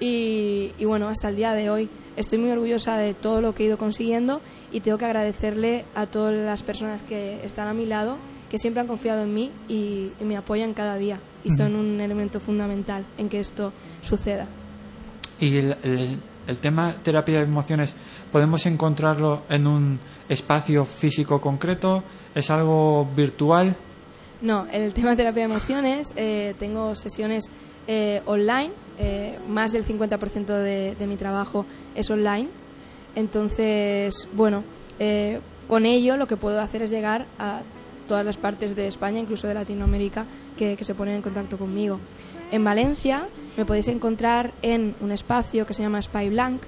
[0.00, 3.64] y, y bueno, hasta el día de hoy estoy muy orgullosa de todo lo que
[3.64, 4.40] he ido consiguiendo
[4.72, 8.16] y tengo que agradecerle a todas las personas que están a mi lado,
[8.54, 12.00] que siempre han confiado en mí y, y me apoyan cada día y son un
[12.00, 14.46] elemento fundamental en que esto suceda.
[15.40, 17.96] Y el, el- el tema terapia de emociones,
[18.30, 22.04] ¿podemos encontrarlo en un espacio físico concreto?
[22.32, 23.74] ¿Es algo virtual?
[24.40, 27.50] No, el tema de terapia de emociones eh, tengo sesiones
[27.88, 32.48] eh, online, eh, más del 50% de, de mi trabajo es online.
[33.16, 34.62] Entonces, bueno,
[35.00, 37.62] eh, con ello lo que puedo hacer es llegar a
[38.06, 42.00] todas las partes de España, incluso de Latinoamérica, que, se ponen en contacto conmigo.
[42.50, 46.62] En Valencia me podéis encontrar en un espacio que se llama Spy Blanc,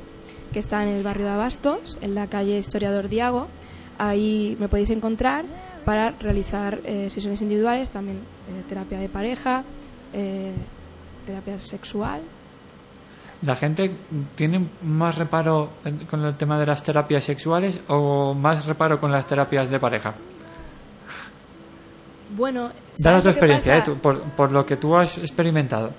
[0.53, 3.49] que está en el barrio de Abastos, en la calle Historiador Diago.
[3.99, 5.45] Ahí me podéis encontrar
[5.85, 9.65] para realizar eh, sesiones individuales, también eh, terapia de pareja,
[10.13, 10.55] eh,
[11.25, 12.23] terapia sexual.
[13.43, 13.93] ¿La gente
[14.35, 15.71] tiene más reparo
[16.09, 20.15] con el tema de las terapias sexuales o más reparo con las terapias de pareja?
[22.35, 25.93] Bueno, ¿sabes tu experiencia, eh, tú- por, por lo que tú has experimentado.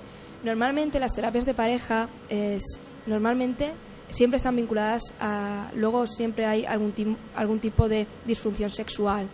[0.44, 2.62] Normalmente las terapias de pareja es,
[3.06, 3.72] normalmente
[4.10, 9.26] siempre están vinculadas a luego siempre hay algún tim- algún tipo de disfunción sexual.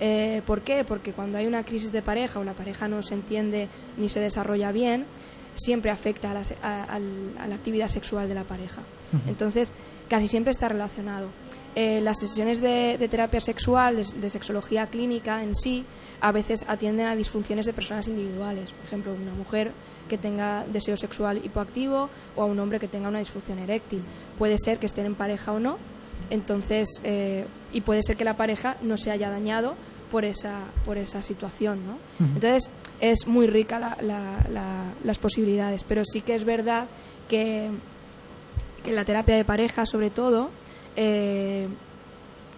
[0.00, 0.84] Eh, ¿Por qué?
[0.84, 4.20] Porque cuando hay una crisis de pareja o la pareja no se entiende ni se
[4.20, 5.06] desarrolla bien,
[5.54, 6.96] siempre afecta a la, a-
[7.42, 8.82] a la actividad sexual de la pareja.
[9.26, 9.72] Entonces,
[10.08, 11.28] casi siempre está relacionado.
[11.74, 15.86] Eh, las sesiones de, de terapia sexual, de, de sexología clínica en sí,
[16.20, 18.72] a veces atienden a disfunciones de personas individuales.
[18.72, 19.72] Por ejemplo, una mujer
[20.08, 24.02] que tenga deseo sexual hipoactivo o a un hombre que tenga una disfunción eréctil.
[24.36, 25.78] Puede ser que estén en pareja o no,
[26.28, 29.74] entonces, eh, y puede ser que la pareja no se haya dañado
[30.10, 31.96] por esa, por esa situación, ¿no?
[32.20, 36.86] Entonces, es muy rica la- la- la- las posibilidades, pero sí que es verdad
[37.28, 37.70] que,
[38.84, 40.50] que la terapia de pareja, sobre todo,
[40.96, 41.68] eh,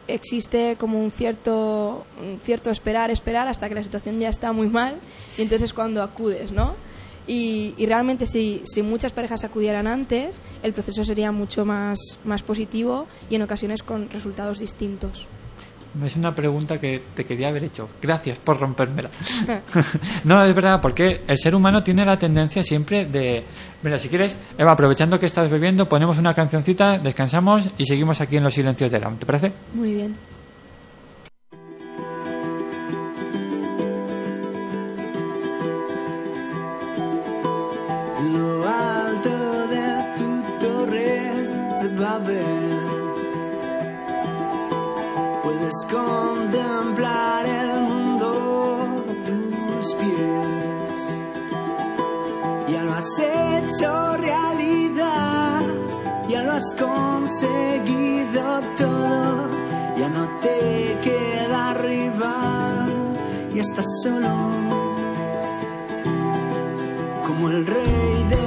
[0.07, 4.69] existe como un cierto, un cierto esperar, esperar hasta que la situación ya está muy
[4.69, 4.97] mal
[5.39, 6.75] y entonces es cuando acudes, ¿no?
[7.27, 12.43] Y, y realmente si, si muchas parejas acudieran antes, el proceso sería mucho más, más
[12.43, 15.27] positivo y en ocasiones con resultados distintos.
[16.03, 17.89] Es una pregunta que te quería haber hecho.
[18.03, 19.11] Gracias por rompérmela.
[20.25, 23.45] no, es verdad, porque el ser humano tiene la tendencia siempre de...
[23.83, 28.37] Mira, si quieres, Eva, aprovechando que estás bebiendo, ponemos una cancioncita, descansamos y seguimos aquí
[28.37, 29.19] en los silencios del AM.
[29.19, 29.53] ¿Te parece?
[29.75, 30.17] Muy bien.
[38.19, 41.33] En lo alto de tu torre
[41.83, 42.74] de Babel
[45.75, 51.09] puedes contemplar el mundo a tus pies.
[52.69, 55.63] Ya lo has hecho realidad,
[56.29, 59.49] ya lo has conseguido todo,
[59.97, 62.93] ya no te queda rival
[63.53, 64.29] y estás solo
[67.27, 68.44] como el rey de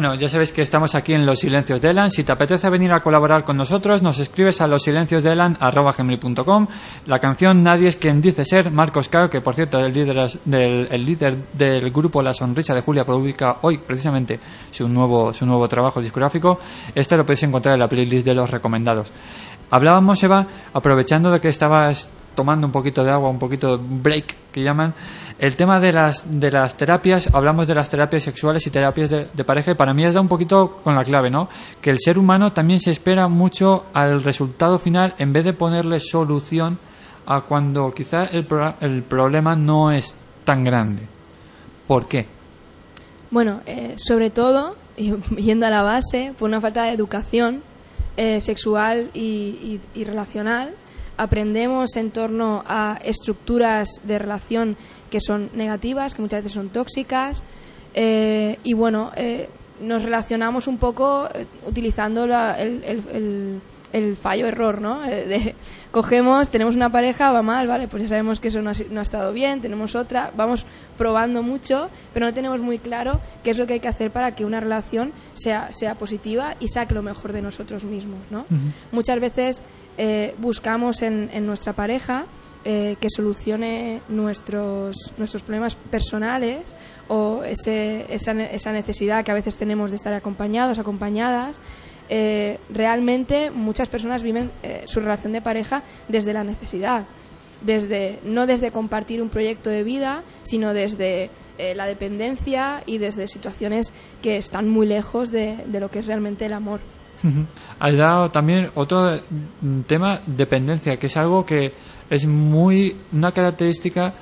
[0.00, 2.08] Bueno, ya sabéis que estamos aquí en Los Silencios de Elan.
[2.08, 6.66] Si te apetece venir a colaborar con nosotros, nos escribes a losilenciosdeelan.com.
[7.04, 10.88] La canción Nadie es quien dice ser, Marcos Cao, que por cierto el líder, del,
[10.90, 14.40] el líder del grupo La Sonrisa de Julia publica hoy precisamente
[14.70, 16.58] su nuevo, su nuevo trabajo discográfico.
[16.94, 19.12] Este lo podéis encontrar en la playlist de los recomendados.
[19.70, 22.08] Hablábamos, Eva, aprovechando de que estabas
[22.40, 24.94] tomando un poquito de agua, un poquito de break que llaman,
[25.38, 29.28] el tema de las, de las terapias, hablamos de las terapias sexuales y terapias de,
[29.32, 31.48] de pareja y para mí has dado un poquito con la clave, ¿no?
[31.82, 36.00] Que el ser humano también se espera mucho al resultado final en vez de ponerle
[36.00, 36.78] solución
[37.26, 40.16] a cuando quizá el, pro- el problema no es
[40.46, 41.02] tan grande.
[41.86, 42.26] ¿Por qué?
[43.30, 44.76] Bueno, eh, sobre todo,
[45.36, 47.62] yendo a la base, por una falta de educación
[48.16, 50.74] eh, sexual y, y- y relacional,
[51.22, 54.76] aprendemos en torno a estructuras de relación
[55.10, 57.42] que son negativas, que muchas veces son tóxicas,
[57.94, 59.48] eh, y bueno, eh,
[59.80, 63.60] nos relacionamos un poco eh, utilizando la- el, el- el-
[63.92, 65.04] el fallo-error, ¿no?
[65.04, 65.54] Eh, de-
[65.90, 68.86] cogemos, tenemos una pareja, va mal, vale, pues ya sabemos que eso no ha, si-
[68.88, 70.64] no ha estado bien, tenemos otra, vamos
[70.96, 74.36] probando mucho, pero no tenemos muy claro qué es lo que hay que hacer para
[74.36, 78.44] que una relación sea, sea positiva y saque lo mejor de nosotros mismos, ¿no?
[78.92, 79.62] Muchas veces
[80.02, 82.24] eh, buscamos en, en nuestra pareja
[82.64, 86.74] eh, que solucione nuestros, nuestros problemas personales
[87.08, 91.60] o ese- esa, esa necesidad que a veces tenemos de estar acompañados, acompañadas.
[92.08, 97.04] Eh, realmente muchas personas viven eh, su relación de pareja desde la necesidad,
[97.60, 101.28] desde no desde compartir un proyecto de vida, sino desde
[101.76, 103.92] la dependencia y desde situaciones
[104.22, 106.80] que están muy lejos de lo que es realmente el amor.
[107.78, 109.20] Has dado también otro
[109.60, 111.72] mm, tema, dependencia, que es algo que
[112.08, 114.14] es muy una característica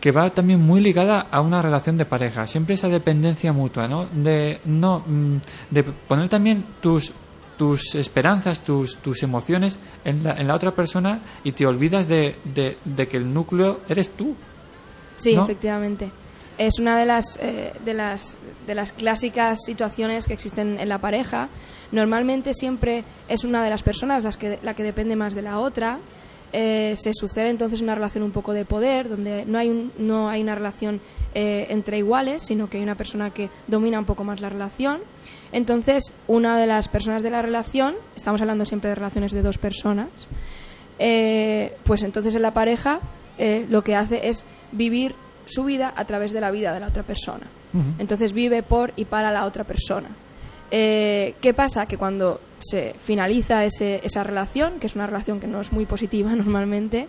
[0.00, 2.46] que va también muy ligada a una relación de pareja.
[2.46, 4.06] Siempre esa dependencia mutua, ¿no?
[4.06, 5.36] De no mm,
[5.70, 7.12] de poner también tus
[7.60, 12.36] tus esperanzas, tus, tus emociones en la, en la otra persona y te olvidas de,
[12.42, 14.34] de, de que el núcleo eres tú.
[15.14, 15.44] Sí, ¿no?
[15.44, 16.10] efectivamente.
[16.56, 21.02] Es una de las, eh, de, las, de las clásicas situaciones que existen en la
[21.02, 21.50] pareja.
[21.92, 25.58] Normalmente siempre es una de las personas las que, la que depende más de la
[25.58, 25.98] otra.
[26.52, 30.28] Eh, se sucede entonces una relación un poco de poder, donde no hay, un- no
[30.28, 31.00] hay una relación
[31.34, 34.98] eh, entre iguales, sino que hay una persona que domina un poco más la relación.
[35.52, 39.58] Entonces, una de las personas de la relación, estamos hablando siempre de relaciones de dos
[39.58, 40.08] personas,
[40.98, 43.00] eh, pues entonces en la pareja
[43.38, 45.14] eh, lo que hace es vivir
[45.46, 47.46] su vida a través de la vida de la otra persona.
[48.00, 50.08] Entonces vive por y para la otra persona.
[50.70, 51.86] Eh, ¿Qué pasa?
[51.86, 55.86] Que cuando se finaliza ese- esa relación, que es una relación que no es muy
[55.86, 57.08] positiva normalmente,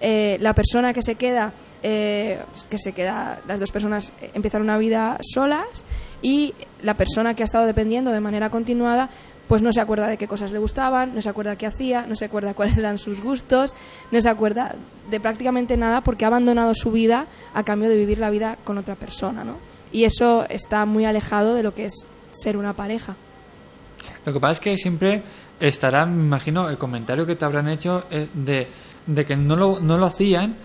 [0.00, 1.52] eh, la persona que se queda,
[1.82, 2.38] eh,
[2.70, 5.84] que se queda, las dos personas empiezan una vida solas
[6.22, 9.10] y la persona que ha estado dependiendo de manera continuada,
[9.48, 12.14] pues no se acuerda de qué cosas le gustaban, no se acuerda qué hacía, no
[12.16, 13.74] se acuerda cuáles eran sus gustos,
[14.12, 14.74] no se acuerda
[15.10, 18.76] de prácticamente nada porque ha abandonado su vida a cambio de vivir la vida con
[18.78, 19.56] otra persona, ¿no?
[19.90, 23.16] Y eso está muy alejado de lo que es ser una pareja.
[24.24, 25.22] Lo que pasa es que siempre
[25.60, 28.68] estará, me imagino, el comentario que te habrán hecho eh, de,
[29.06, 30.56] de que no lo, no lo hacían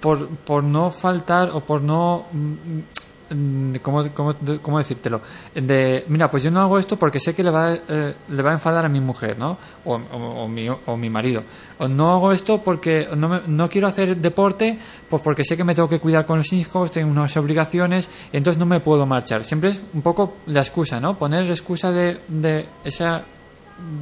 [0.00, 2.26] por, por no faltar o por no...
[2.32, 5.20] mm, mm, ¿Cómo, cómo, cómo decírtelo?
[5.54, 8.50] De, mira, pues yo no hago esto porque sé que le va, eh, le va
[8.50, 9.58] a enfadar a mi mujer, ¿no?
[9.84, 11.42] O, o- o mi, o mi marido.
[11.80, 15.62] O no hago esto porque no, me- no quiero hacer deporte, pues porque sé que
[15.64, 19.44] me tengo que cuidar con los hijos, tengo unas obligaciones, entonces no me puedo marchar.
[19.44, 21.16] Siempre es un poco la excusa, ¿no?
[21.18, 23.24] Poner excusa de, de esa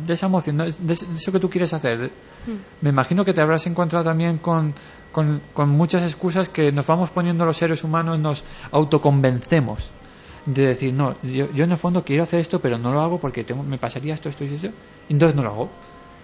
[0.07, 2.11] de esa emoción, de eso que tú quieres hacer.
[2.81, 4.73] Me imagino que te habrás encontrado también con,
[5.13, 9.91] con, con muchas excusas que nos vamos poniendo los seres humanos, nos autoconvencemos
[10.47, 13.19] de decir, no, yo, yo en el fondo quiero hacer esto, pero no lo hago
[13.19, 14.69] porque tengo, me pasaría esto, esto y esto,
[15.09, 15.71] y entonces no lo hago.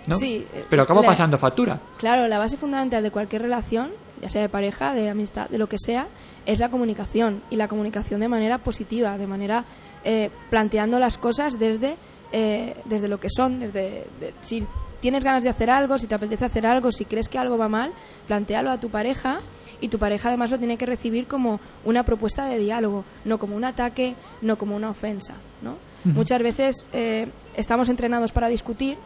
[0.07, 0.17] ¿No?
[0.17, 1.81] Sí, pero acabo la- pasando factura.
[1.99, 3.91] Claro, la base fundamental de cualquier relación,
[4.21, 6.09] ya sea de pareja, de amistad, de lo que sea,
[6.47, 7.43] es la comunicación.
[7.51, 9.65] Y la comunicación de manera positiva, de manera
[10.05, 11.97] eh, planteando las cosas desde,
[12.33, 13.61] eh, desde lo que son.
[13.61, 14.67] Desde, de- si
[15.01, 17.69] tienes ganas de hacer algo, si te apetece hacer algo, si crees que algo va
[17.69, 17.93] mal,
[18.27, 19.41] plantealo a tu pareja
[19.81, 23.57] y tu pareja además lo tiene que recibir como una propuesta de diálogo, no como
[23.57, 25.35] un ataque, no como una ofensa.
[25.61, 25.77] ¿no?
[26.05, 28.97] Muchas veces eh, estamos entrenados para discutir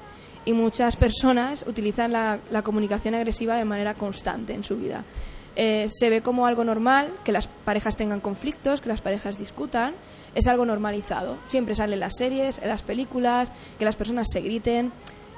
[0.46, 5.04] y muchas personas utilizan la, comunicación agresiva de manera constante en su vida.
[5.56, 9.94] Eh, se ve como algo normal que las parejas tengan conflictos, que las parejas discutan,
[10.34, 11.36] es algo normalizado.
[11.46, 14.92] Siempre sale en las series, en las películas, que las personas se griten.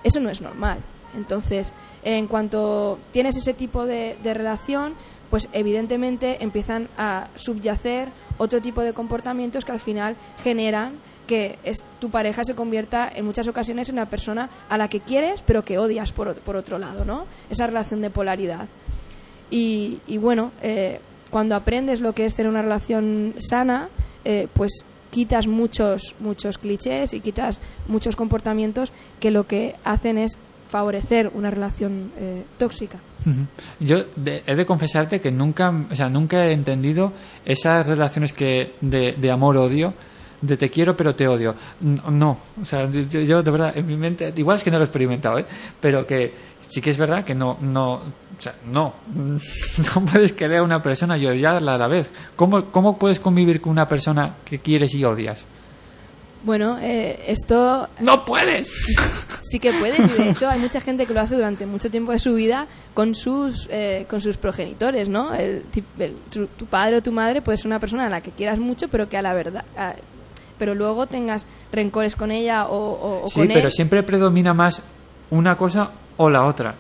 [0.05, 0.79] Eso no es normal.
[1.17, 4.95] Entonces, en cuanto tienes ese tipo de, de relación,
[5.31, 10.99] pues evidentemente empiezan a subyacer otro tipo de comportamientos que al final generan
[11.29, 14.99] que es, tu pareja se convierta en muchas ocasiones en una persona a la que
[15.01, 17.27] quieres pero que odias por, por otro lado, ¿no?
[17.51, 18.67] Esa relación de polaridad.
[19.51, 21.01] Y, bueno, eh,
[21.31, 23.89] cuando aprendes lo que es tener una relación sana,
[24.25, 30.37] eh, pues quitas muchos, muchos clichés y quitas muchos comportamientos que lo que hacen es
[30.69, 32.99] favorecer una relación eh, tóxica.
[33.81, 37.13] Yo de- he de confesarte que nunca, o sea, nunca he entendido
[37.47, 39.95] esas relaciones que de, de amor-odio,
[40.41, 41.55] de te quiero pero te odio.
[41.81, 44.85] No, o sea, yo, yo de verdad, en mi mente, igual es que no lo
[44.85, 45.47] he experimentado, ¿eh?
[45.81, 46.33] pero que
[46.67, 48.03] sí que es verdad que no, no, o
[48.41, 52.09] sea, no, no puedes querer a una persona y odiarla a la vez.
[52.37, 55.47] ¿Cómo, cómo puedes convivir con una persona que quieres y odias?
[56.45, 58.71] Bueno, eh, esto ¡No puedes!
[59.43, 62.13] sí que puedes y de hecho hay mucha gente que lo hace durante mucho tiempo
[62.13, 65.35] de su vida con sus eh, con sus progenitores, ¿no?
[65.35, 65.65] El,
[65.99, 68.61] el- tu, tu padre o tu madre puede ser una persona a la que quieras
[68.61, 69.97] mucho, pero que a la verdad, a-
[70.59, 73.73] pero luego tengas rencores con ella o, o- o Sí, con pero él.
[73.73, 74.83] siempre predomina más
[75.31, 76.75] una cosa o la otra.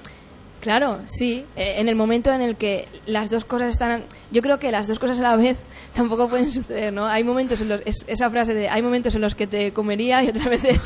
[0.60, 1.44] Claro, sí.
[1.54, 4.02] Eh, en el momento en el que las dos cosas están.
[4.32, 5.56] Yo creo que las dos cosas a la vez
[5.94, 7.06] tampoco pueden suceder, ¿no?
[7.06, 7.80] Hay momentos en los.
[7.84, 8.68] es- esa frase de.
[8.68, 10.80] Hay momentos en los que te comería y otras veces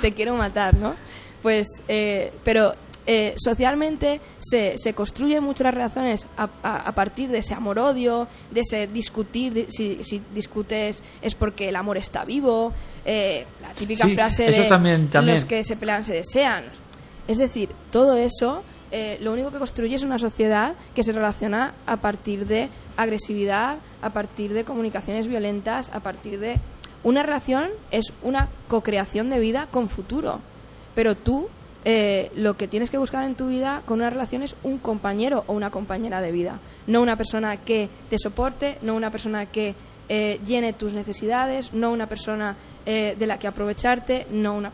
[0.00, 0.94] te quiero matar, ¿no?
[1.42, 1.66] Pues.
[1.88, 2.72] eh, pero.
[3.06, 8.26] Eh, socialmente se, se construyen mucho las relaciones a, a- a partir de ese amor-odio,
[8.50, 12.72] de ese discutir, de- si, si discutes es porque el amor está vivo,
[13.04, 15.36] eh, la típica Sí, frase de también- también.
[15.36, 16.64] los que se pelean se desean.
[17.28, 21.74] Es decir, todo eso eh, lo único que construye es una sociedad que se relaciona
[21.86, 26.60] a partir de agresividad, a partir de comunicaciones violentas, a partir de...
[27.02, 30.40] Una relación es una co-creación de vida con futuro.
[30.94, 31.48] Pero tú
[31.88, 35.44] eh, lo que tienes que buscar en tu vida con una relación es un compañero
[35.46, 36.58] o una compañera de vida.
[36.88, 39.74] No una persona que te soporte, no una persona que
[40.08, 44.72] eh, llene tus necesidades, no una persona eh, de la que aprovecharte, no una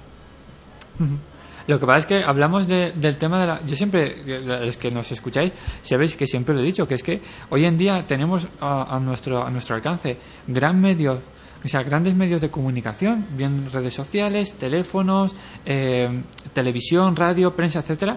[1.66, 3.64] Lo que pasa es que hablamos de- del tema de la...
[3.66, 5.52] Yo siempre, los que nos escucháis,
[5.82, 9.44] sabéis que siempre lo he dicho, que es que hoy en día tenemos a, nuestro,
[9.46, 10.16] a nuestro alcance
[10.48, 11.20] gran medios,
[11.64, 15.34] o sea, grandes medios de comunicación, bien redes sociales, teléfonos,
[15.64, 18.16] eh, televisión, radio, prensa, etcétera,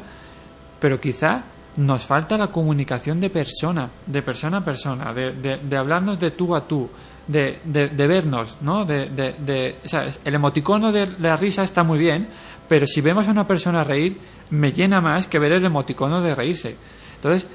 [0.79, 1.43] pero quizá
[1.77, 6.31] nos falta la comunicación de persona, de persona a persona, de, de- de hablarnos de
[6.31, 6.89] tú a tú,
[7.27, 8.85] de, de- vernos, ¿no?
[8.85, 12.29] De- o sea, el emoticono de la risa está muy bien,
[12.69, 14.17] pero si vemos a una persona reír,
[14.51, 16.75] me llena más que ver el emoticono de reírse.
[17.15, 17.47] Entonces,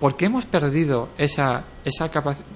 [0.00, 2.46] ¿por qué hemos perdido esa, esa capacidad?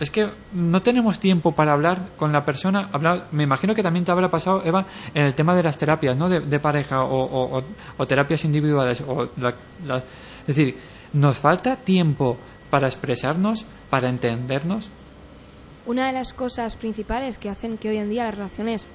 [0.00, 2.88] Es que no tenemos tiempo para hablar con la persona.
[3.32, 6.28] Me imagino que también te habrá pasado, Eva, en el tema de las terapias, ¿no?
[6.28, 7.64] De, de pareja o, o- o-
[7.96, 9.00] o terapias individuales.
[9.06, 9.54] O la-
[10.46, 10.76] es decir,
[11.12, 12.36] nos falta tiempo
[12.70, 14.90] para expresarnos, para entendernos.
[15.86, 18.86] Una de las cosas principales que hacen que hoy en día las relaciones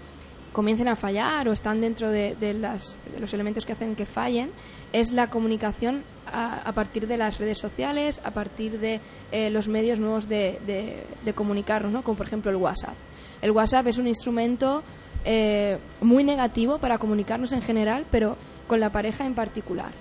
[0.53, 4.51] comiencen a fallar o están dentro de, las- de los elementos que hacen que fallen
[4.93, 9.01] es la comunicación a, a partir de las redes sociales, a partir de
[9.31, 12.03] eh, los medios nuevos de comunicarnos, ¿no?
[12.03, 12.95] como por ejemplo el WhatsApp.
[13.41, 14.83] El WhatsApp es un instrumento
[15.25, 18.37] eh, muy negativo para comunicarnos en general, pero
[18.67, 19.91] con la pareja en particular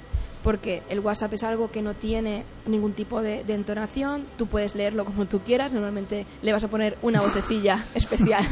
[0.42, 4.74] porque el WhatsApp es algo que no tiene ningún tipo de, de entonación, tú puedes
[4.74, 8.46] leerlo como tú quieras, normalmente le vas a poner una vocecilla especial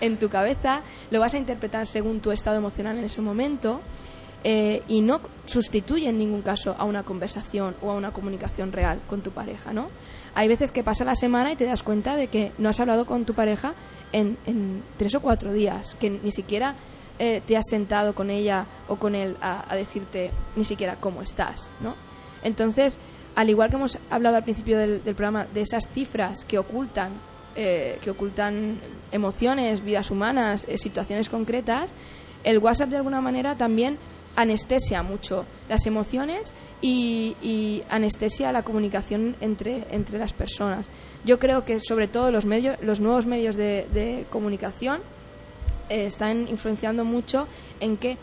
[0.00, 3.80] en tu cabeza, lo vas a interpretar según tu estado emocional en ese momento
[4.48, 9.00] eh, y no sustituye en ningún caso a una conversación o a una comunicación real
[9.08, 9.88] con tu pareja, ¿no?
[10.34, 13.06] Hay veces que pasa la semana y te das cuenta de que no has hablado
[13.06, 13.74] con tu pareja
[14.12, 16.76] en, en tres o cuatro días, que ni siquiera
[17.18, 21.70] eh, te has sentado con ella o con él a, decirte ni siquiera cómo estás,
[21.80, 21.94] ¿no?
[22.42, 22.98] Entonces,
[23.34, 27.12] al igual que hemos hablado al principio del, del programa de esas cifras que ocultan,
[27.54, 28.78] eh, que ocultan
[29.12, 31.94] emociones, vidas humanas, eh, situaciones concretas,
[32.44, 33.98] el WhatsApp de alguna manera también
[34.36, 40.88] anestesia mucho las emociones y, y anestesia la comunicación entre, entre las personas.
[41.24, 45.00] Yo creo que sobre todo los medios, los nuevos medios de, de comunicación
[45.88, 47.46] eh, están influenciando mucho
[47.80, 48.16] en que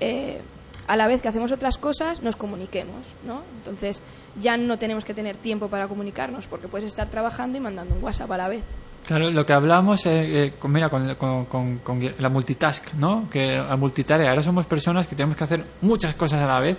[0.00, 0.40] eh,
[0.86, 3.42] a la vez que hacemos otras cosas nos comuniquemos, ¿no?
[3.58, 4.02] Entonces
[4.40, 8.02] ya no tenemos que tener tiempo para comunicarnos porque puedes estar trabajando y mandando un
[8.02, 8.62] WhatsApp a la vez.
[9.06, 11.14] Claro, lo que hablamos eh, eh, con, mira, con,
[11.46, 11.80] con-
[12.18, 13.28] la multitask, ¿no?
[13.30, 14.28] Que a multitarea.
[14.30, 16.78] Ahora somos personas que tenemos que hacer muchas cosas a la vez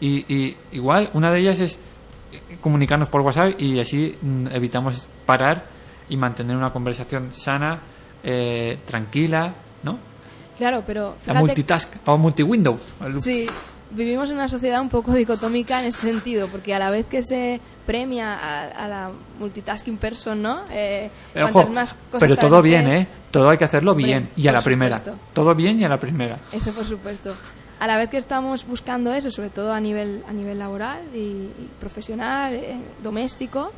[0.00, 1.78] y, y igual una de ellas es
[2.32, 5.66] eh, comunicarnos por WhatsApp y así mm, evitamos parar
[6.08, 7.80] y mantener una conversación sana,
[8.22, 9.52] eh, tranquila.
[10.58, 12.78] Claro, pero La multitask o multi-window.
[13.22, 13.46] Sí,
[13.90, 17.22] vivimos en una sociedad un poco dicotómica en ese sentido, porque a la vez que
[17.22, 20.64] se premia a, a la multitasking person, ¿no?
[20.70, 23.08] Eh, cuantas ojo, más cosas pero todo bien, ¿eh?
[23.30, 24.98] Todo hay que hacerlo Hombre, bien y a la primera.
[24.98, 25.20] supuesto.
[25.32, 26.38] Todo bien y a la primera.
[26.52, 27.32] Eso por supuesto.
[27.80, 31.18] A la vez que estamos buscando eso, sobre todo a nivel, a nivel laboral y,
[31.18, 33.70] y profesional, eh, doméstico,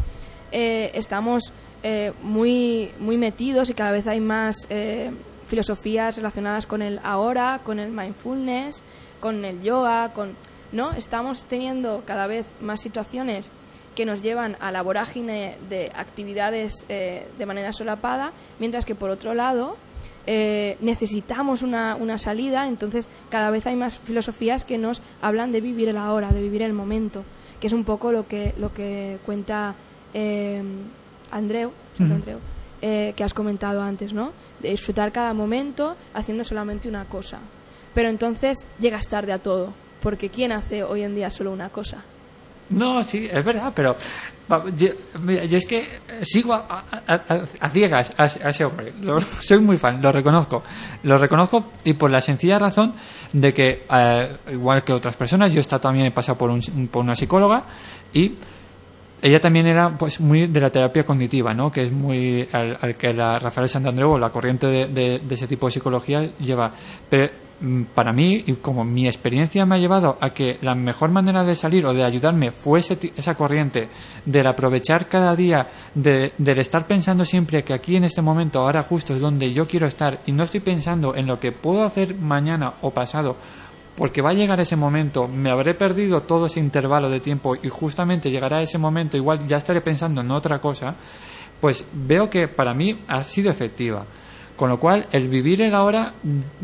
[0.50, 1.52] eh, estamos
[1.82, 5.10] eh, muy, muy metidos y cada vez hay más eh,
[5.50, 8.82] filosofías relacionadas con el ahora, con el mindfulness,
[9.20, 10.36] con el yoga, con
[10.72, 13.50] no estamos teniendo cada vez más situaciones
[13.96, 19.10] que nos llevan a la vorágine de actividades eh, de manera solapada, mientras que por
[19.10, 19.76] otro lado
[20.26, 25.60] eh, necesitamos una, una salida, entonces cada vez hay más filosofías que nos hablan de
[25.60, 27.24] vivir el ahora, de vivir el momento,
[27.60, 29.74] que es un poco lo que, lo que cuenta
[30.14, 30.62] eh,
[31.32, 31.72] Andreu,
[32.82, 34.32] eh, que has comentado antes, ¿no?
[34.60, 37.38] De disfrutar cada momento haciendo solamente una cosa.
[37.94, 41.98] Pero entonces llegas tarde a todo, porque ¿quién hace hoy en día solo una cosa?
[42.70, 43.96] No, sí, es verdad, pero
[44.76, 44.88] yo,
[45.26, 45.88] es que
[46.22, 46.84] sigo a,
[47.72, 48.92] ciegas a, ese hombre.
[49.00, 50.62] Lo- soy muy fan, lo reconozco.
[51.02, 52.94] Lo reconozco y por la sencilla razón
[53.32, 57.02] de que, eh, igual que otras personas, yo he también he pasado por, un, por
[57.02, 57.64] una psicóloga
[58.12, 58.34] y
[59.22, 61.70] ella también era pues muy de la terapia cognitiva, ¿no?
[61.70, 65.72] Que es muy al, que la Rafael Santandreu la corriente de, de- ese tipo de
[65.72, 66.72] psicología lleva.
[67.08, 71.10] Pero mm, para mí y como mi experiencia me ha llevado a que la mejor
[71.10, 73.88] manera de salir o de ayudarme fue ese esa corriente
[74.24, 78.82] del aprovechar cada día, de, del estar pensando siempre que aquí en este momento, ahora
[78.82, 82.14] justo es donde yo quiero estar y no estoy pensando en lo que puedo hacer
[82.14, 83.36] mañana o pasado
[84.00, 87.68] porque va a llegar ese momento, me habré perdido todo ese intervalo de tiempo y
[87.68, 90.94] justamente llegará ese momento, igual ya estaré pensando en otra cosa,
[91.60, 94.06] pues veo que para mí ha sido efectiva.
[94.56, 96.14] Con lo cual, el vivir el ahora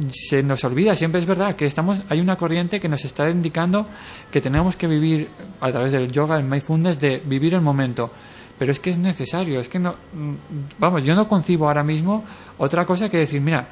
[0.09, 0.97] se nos olvida.
[0.97, 3.87] Siempre es verdad que estamos, hay una corriente que nos está indicando
[4.31, 5.29] que tenemos que vivir
[5.61, 8.11] a través del yoga, el mindfulness, de vivir el momento.
[8.59, 9.61] Pero es que es necesario.
[9.61, 10.35] Es que no, mm,
[10.79, 12.25] vamos, yo no concibo ahora mismo
[12.57, 13.69] otra cosa que decir, mira,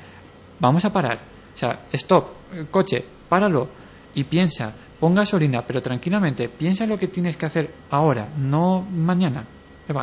[0.60, 1.18] vamos a parar.
[1.54, 3.68] O sea, stop, eh, coche, páralo
[4.14, 9.44] y piensa, pon gasolina, pero tranquilamente, piensa lo que tienes que hacer ahora, no mañana.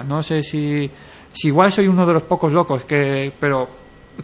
[0.07, 0.89] No sé si,
[1.31, 3.67] si igual soy uno de los pocos locos que, pero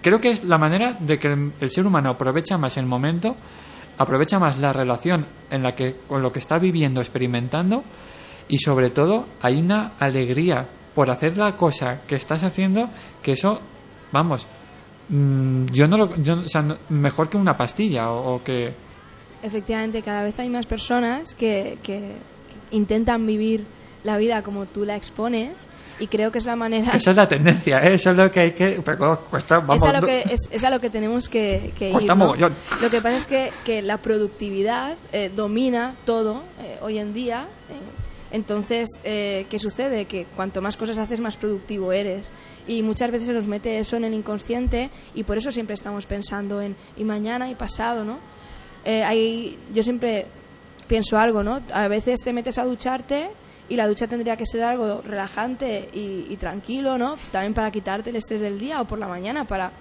[0.01, 3.35] creo que es la manera de que el, ser humano aprovecha más el momento,
[3.97, 7.83] aprovecha más la relación en la que con lo que está viviendo, experimentando
[8.47, 12.89] y sobre todo hay una alegría por hacer la cosa que estás haciendo
[13.21, 13.59] que eso,
[14.11, 14.47] vamos,
[15.09, 16.43] mm, yo no lo, yo,
[16.89, 18.86] mejor que una pastilla o que
[19.47, 22.13] Efectivamente, cada vez hay más personas que, que
[22.71, 23.65] intentan vivir
[24.03, 25.67] la vida como tú la expones
[25.99, 26.91] y creo que es la manera...
[26.91, 27.95] esa es la tendencia, ¿eh?
[27.95, 30.63] eso es lo que hay que, pero cuesta, vamos, es, a lo que, es, es
[30.63, 32.15] a lo que tenemos que, que ir.
[32.15, 32.35] ¿no?
[32.35, 37.47] Lo que pasa es que, que la productividad eh, domina todo eh, hoy en día.
[37.69, 37.73] eh,
[38.29, 40.05] entonces, eh, ¿qué sucede?
[40.05, 42.29] Que cuanto más cosas haces, más productivo eres.
[42.67, 46.05] Y muchas veces se nos mete eso en el inconsciente y por eso siempre estamos
[46.05, 48.19] pensando en y mañana y pasado, ¿no?
[48.89, 50.25] Eh, hay, yo siempre
[50.87, 51.61] pienso algo, ¿no?
[51.73, 53.29] A veces te metes a ducharte
[53.67, 57.15] y la ducha tendría que ser algo relajante y, tranquilo, ¿no?
[57.33, 59.73] También para quitarte el estrés del día o por la mañana para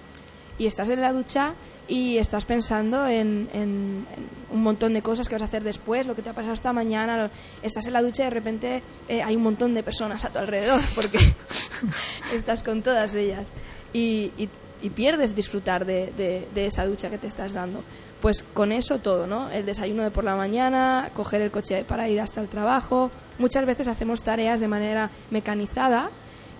[0.59, 1.53] y estás en la ducha
[1.87, 4.05] y estás pensando en, en-
[4.51, 6.73] un montón de cosas que vas a hacer después, lo que te ha pasado esta
[6.73, 7.29] mañana, lo-
[7.61, 10.37] estás en la ducha y de repente eh, hay un montón de personas a tu
[10.39, 11.19] alrededor porque
[12.33, 13.47] estás con todas ellas
[13.93, 14.49] y, y-
[14.95, 17.83] pierdes disfrutar de esa ducha que te estás dando.
[18.21, 19.49] Pues con eso todo, ¿no?
[19.51, 23.11] El desayuno de por la mañana, coger el coche para ir hasta el trabajo.
[23.37, 26.09] Muchas veces hacemos tareas de manera mecanizada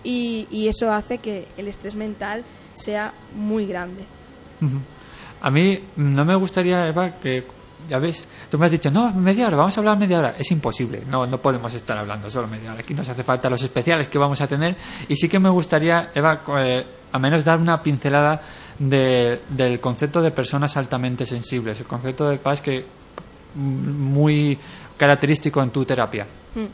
[0.04, 2.44] y, y eso hace que el estrés mental
[2.74, 4.04] sea muy grande.
[5.40, 7.44] A mí no me gustaría, Eva, que,
[7.88, 10.34] ya ves, tú me has dicho, no, media hora, vamos a hablar media hora.
[10.38, 12.80] Es imposible, no, no podemos estar hablando solo media hora.
[12.80, 14.76] Aquí nos hace falta los especiales que vamos a tener.
[15.08, 18.42] Y sí que me gustaría, Eva, eh, a menos dar una pincelada
[18.78, 22.84] de- del concepto de personas altamente sensibles, el concepto de paz que
[23.54, 24.58] mm, muy
[24.96, 26.26] característico en tu terapia.
[26.54, 26.66] Mm.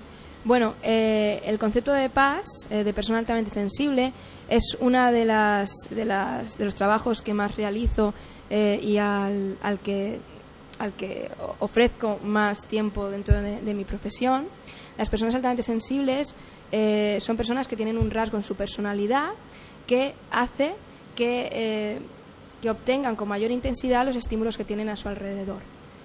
[0.47, 4.13] Bueno, eh, el concepto de paz, eh, de persona altamente sensible,
[4.49, 8.13] es una de las de, las, de los trabajos que más realizo
[8.51, 10.21] eh, y al, al que
[10.79, 11.31] al que
[11.61, 14.49] ofrezco más tiempo dentro de, mi profesión.
[14.99, 16.35] Las personas altamente sensibles
[17.21, 19.31] son personas que tienen un rasgo en su personalidad
[19.87, 20.75] que hace
[21.15, 21.99] que, eh,
[22.61, 25.61] que obtengan con mayor intensidad los estímulos que tienen a su alrededor.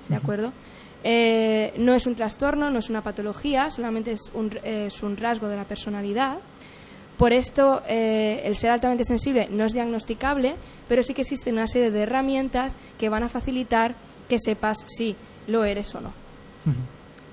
[0.07, 0.51] ¿De acuerdo?
[1.03, 5.47] Eh, no es un trastorno, no es una patología, solamente es un, es un rasgo
[5.47, 6.37] de la personalidad.
[7.17, 10.55] Por esto, eh, el ser altamente sensible no es diagnosticable,
[10.87, 13.95] pero sí que existen una serie de herramientas que van a facilitar
[14.29, 16.13] que sepas si lo eres o no.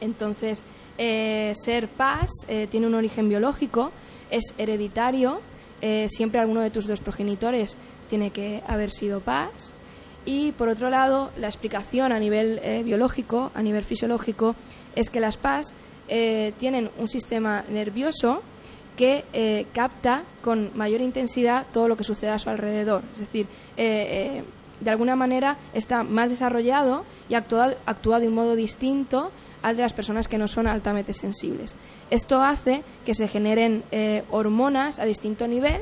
[0.01, 0.65] Entonces,
[0.99, 3.93] eh, ser paz eh, tiene un origen biológico,
[4.29, 5.41] es hereditario,
[5.81, 7.77] eh, siempre alguno de tus dos progenitores
[8.09, 9.73] tiene que haber sido paz.
[10.25, 14.57] Y por otro lado, la explicación a nivel eh, biológico, a nivel fisiológico,
[14.95, 15.73] es que las PAS
[16.09, 18.43] eh, tienen un sistema nervioso
[18.97, 23.03] que capta con mayor intensidad todo lo que sucede a su alrededor.
[23.13, 23.47] Es decir,
[24.81, 29.31] de alguna manera está más desarrollado y actúa, actúa de un modo distinto
[29.63, 31.75] al de las personas que no son altamente sensibles.
[32.11, 35.81] Esto hace que se generen eh, hormonas a distinto nivel,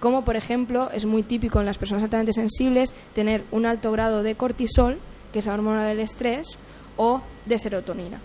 [0.00, 4.22] como por ejemplo es muy típico en las personas altamente sensibles tener un alto grado
[4.22, 4.98] de cortisol,
[5.32, 6.58] que es la hormona del estrés,
[6.96, 8.18] o de serotonina.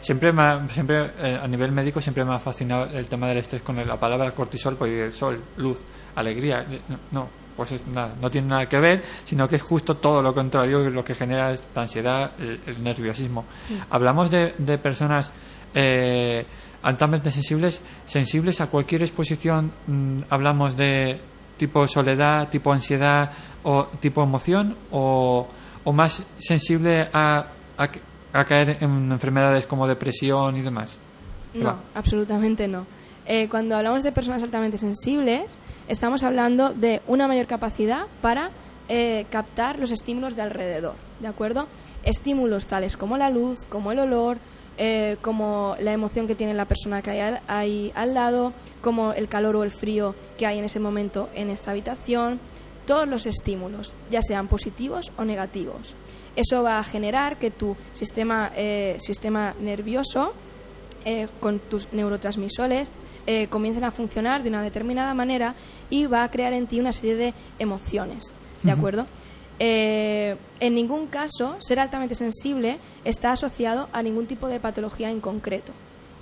[0.00, 3.38] Siempre, me ha- siempre eh, a nivel médico siempre me ha fascinado el tema del
[3.38, 5.78] estrés con la palabra cortisol, porque el sol, luz,
[6.14, 6.80] alegría, eh,
[7.10, 7.28] no,
[7.60, 10.78] pues es nada, no tiene nada que ver, sino que es justo todo lo contrario,
[10.88, 13.44] lo que genera es la ansiedad, el, el nerviosismo.
[13.90, 15.30] Hablamos de, de personas
[15.74, 16.46] eh,
[16.80, 21.20] altamente sensibles, sensibles a cualquier exposición, mm, hablamos de
[21.58, 23.30] tipo soledad, tipo ansiedad
[23.62, 25.46] o tipo emoción, o,
[25.84, 27.44] o más sensible a,
[27.76, 27.88] a,
[28.32, 30.98] a caer en enfermedades como depresión y demás.
[31.52, 31.80] No, Va.
[31.94, 32.86] absolutamente no.
[33.26, 35.58] Eh, cuando hablamos de personas altamente sensibles,
[35.88, 38.50] estamos hablando de una mayor capacidad para
[38.88, 41.68] eh, captar los estímulos de alrededor, ¿de acuerdo?
[42.02, 44.38] Estímulos tales como la luz, como el olor,
[44.82, 47.10] eh, como la emoción que tiene la persona que
[47.46, 51.50] hay al, lado, como el calor o el frío que hay en ese momento en
[51.50, 52.40] esta habitación,
[52.86, 55.94] todos los estímulos, ya sean positivos o negativos.
[56.34, 60.32] Eso va a generar que tu sistema, eh, sistema nervioso
[61.04, 62.90] eh, con tus neurotransmisores
[63.26, 65.54] eh, comiencen a funcionar de una determinada manera
[65.90, 68.32] y va a crear en ti una serie de emociones,
[68.62, 69.06] ¿de acuerdo?
[69.62, 75.20] Eh, en ningún caso, ser altamente sensible está asociado a ningún tipo de patología en
[75.20, 75.72] concreto,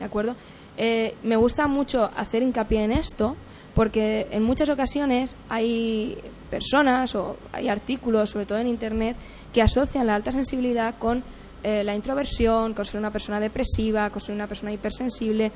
[0.00, 0.34] ¿de acuerdo?
[0.76, 3.36] Eh, me gusta mucho hacer hincapié en esto
[3.74, 6.18] porque en muchas ocasiones hay
[6.50, 9.16] personas o hay artículos, sobre todo en Internet,
[9.52, 11.22] que asocian la alta sensibilidad con
[11.62, 15.50] eh, la introversión, con ser una persona depresiva, con ser una persona hipersensible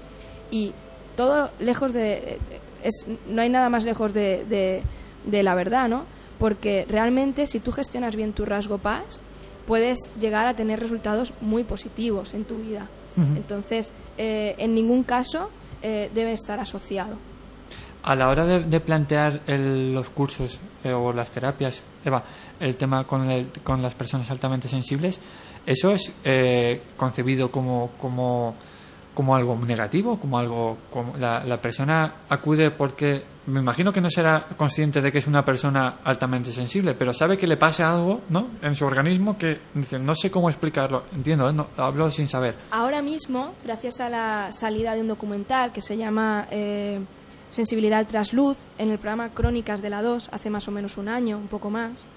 [0.51, 0.73] y
[1.17, 2.39] todo lejos de...
[2.83, 4.83] Es, no hay nada más lejos de, de-
[5.25, 6.05] de la verdad, ¿no?
[6.39, 9.21] Porque realmente si tú gestionas bien tu rasgo paz,
[9.67, 12.89] puedes llegar a tener resultados muy positivos en tu vida.
[13.17, 15.51] Entonces, eh, en ningún caso
[15.83, 17.17] eh, debe estar asociado.
[18.03, 22.25] A la hora de, de plantear el- los cursos eh, o las terapias, Eva,
[22.59, 25.21] el tema con, el- con las personas altamente sensibles,
[25.67, 28.55] ¿eso es eh, concebido como, como,
[29.15, 30.19] como algo negativo?
[30.19, 35.19] como algo como la, persona acude porque me imagino que no será consciente de que
[35.19, 38.51] es una persona altamente sensible, pero sabe que le pasa algo ¿no?
[38.63, 41.67] en su organismo que dice, no sé cómo explicarlo, entiendo, ¿eh?
[41.77, 42.55] Hablo sin saber.
[42.71, 47.01] Ahora mismo, gracias a la salida de un documental que se llama eh,
[47.53, 51.09] Sensibilidad tras luz, en el programa Crónicas de la 2, hace más o menos un
[51.09, 52.09] año, un poco más,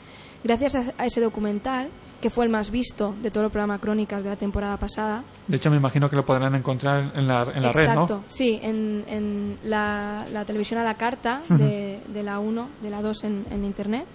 [0.44, 1.90] gracias a, a ese documental,
[2.22, 5.58] que fue el más visto de todo el programa Crónicas de la temporada pasada, De
[5.58, 8.24] hecho, me imagino que lo podrán encontrar en la, en la red, Exacto, ¿no?
[8.28, 13.02] sí, en, en la, la televisión a la carta de, de la 1, de la
[13.02, 14.06] 2 en, en Internet.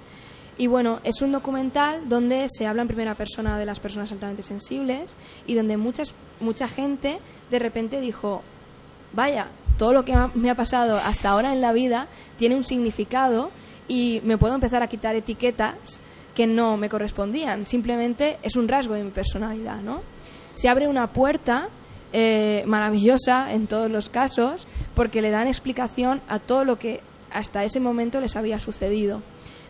[0.59, 4.43] Y bueno, es un documental donde se habla en primera persona de las personas altamente
[4.43, 5.16] sensibles
[5.47, 7.18] y donde muchas, mucha gente
[7.51, 8.43] de repente dijo,
[9.12, 9.49] vaya,
[9.79, 13.51] todo lo que me ha pasado hasta ahora en la vida tiene un significado
[13.89, 16.01] y me puedo empezar a quitar etiquetas
[16.41, 17.66] que no me correspondían.
[17.66, 20.01] Simplemente es un rasgo de mi personalidad, ¿no?
[20.55, 21.68] Se abre una puerta
[22.14, 27.62] eh, maravillosa en todos los casos porque le dan explicación a todo lo que hasta
[27.62, 29.20] ese momento les había sucedido.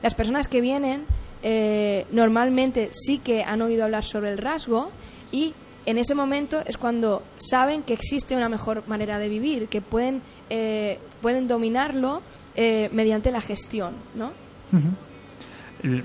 [0.01, 1.07] Las personas que vienen
[1.43, 4.93] eh, normalmente sí que han oído hablar sobre el rasgo
[5.33, 5.55] y
[5.87, 10.23] en ese momento es cuando saben que existe una mejor manera de vivir, que pueden,
[10.49, 12.23] eh, pueden dominarlo
[12.55, 14.31] eh, mediante la gestión, ¿no?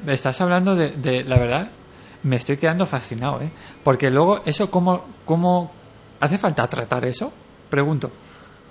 [0.08, 1.70] Estás hablando de, de- la verdad,
[2.24, 3.50] me estoy quedando fascinado, ¿eh?
[3.84, 5.72] Porque luego, eso, ¿cómo, cómo
[6.20, 7.32] hace falta tratar eso?
[7.70, 8.12] Pregunto.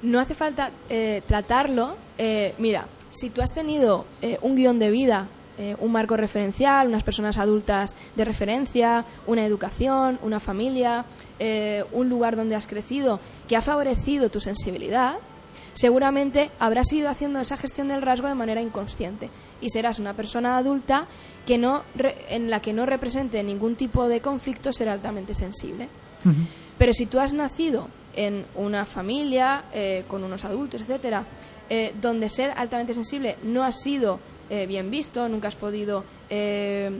[0.02, 1.96] No hace falta eh, tratarlo.
[2.18, 6.88] eh, mira, si tú has tenido eh, un guion de vida, eh, un marco referencial,
[6.88, 11.04] unas personas adultas de referencia, una educación, una familia,
[11.38, 15.14] eh, un lugar donde has crecido que ha favorecido tu sensibilidad,
[15.74, 19.28] seguramente habrás ido haciendo esa gestión del rasgo de manera inconsciente
[19.60, 21.06] y serás una persona adulta
[21.46, 25.88] que no re- en la que no represente ningún tipo de conflicto ser altamente sensible.
[26.78, 31.26] Pero si tú has nacido en una familia eh, con unos adultos, etcétera,
[31.68, 34.20] eh, donde ser altamente sensible no ha sido
[34.50, 36.90] eh, bien visto, nunca has podido eh,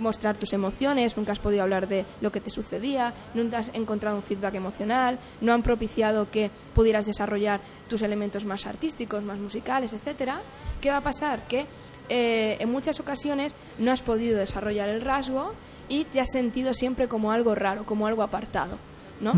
[0.00, 4.16] mostrar tus emociones, nunca has podido hablar de lo que te sucedía, nunca has encontrado
[4.16, 9.92] un feedback emocional, no han propiciado que pudieras desarrollar tus elementos más artísticos, más musicales,
[9.92, 10.40] etcétera,
[10.80, 11.46] ¿qué va a pasar?
[11.46, 11.66] Que
[12.08, 15.52] eh, en muchas ocasiones no has podido desarrollar el rasgo
[15.88, 18.78] y te has sentido siempre como algo raro, como algo apartado,
[19.20, 19.32] ¿no?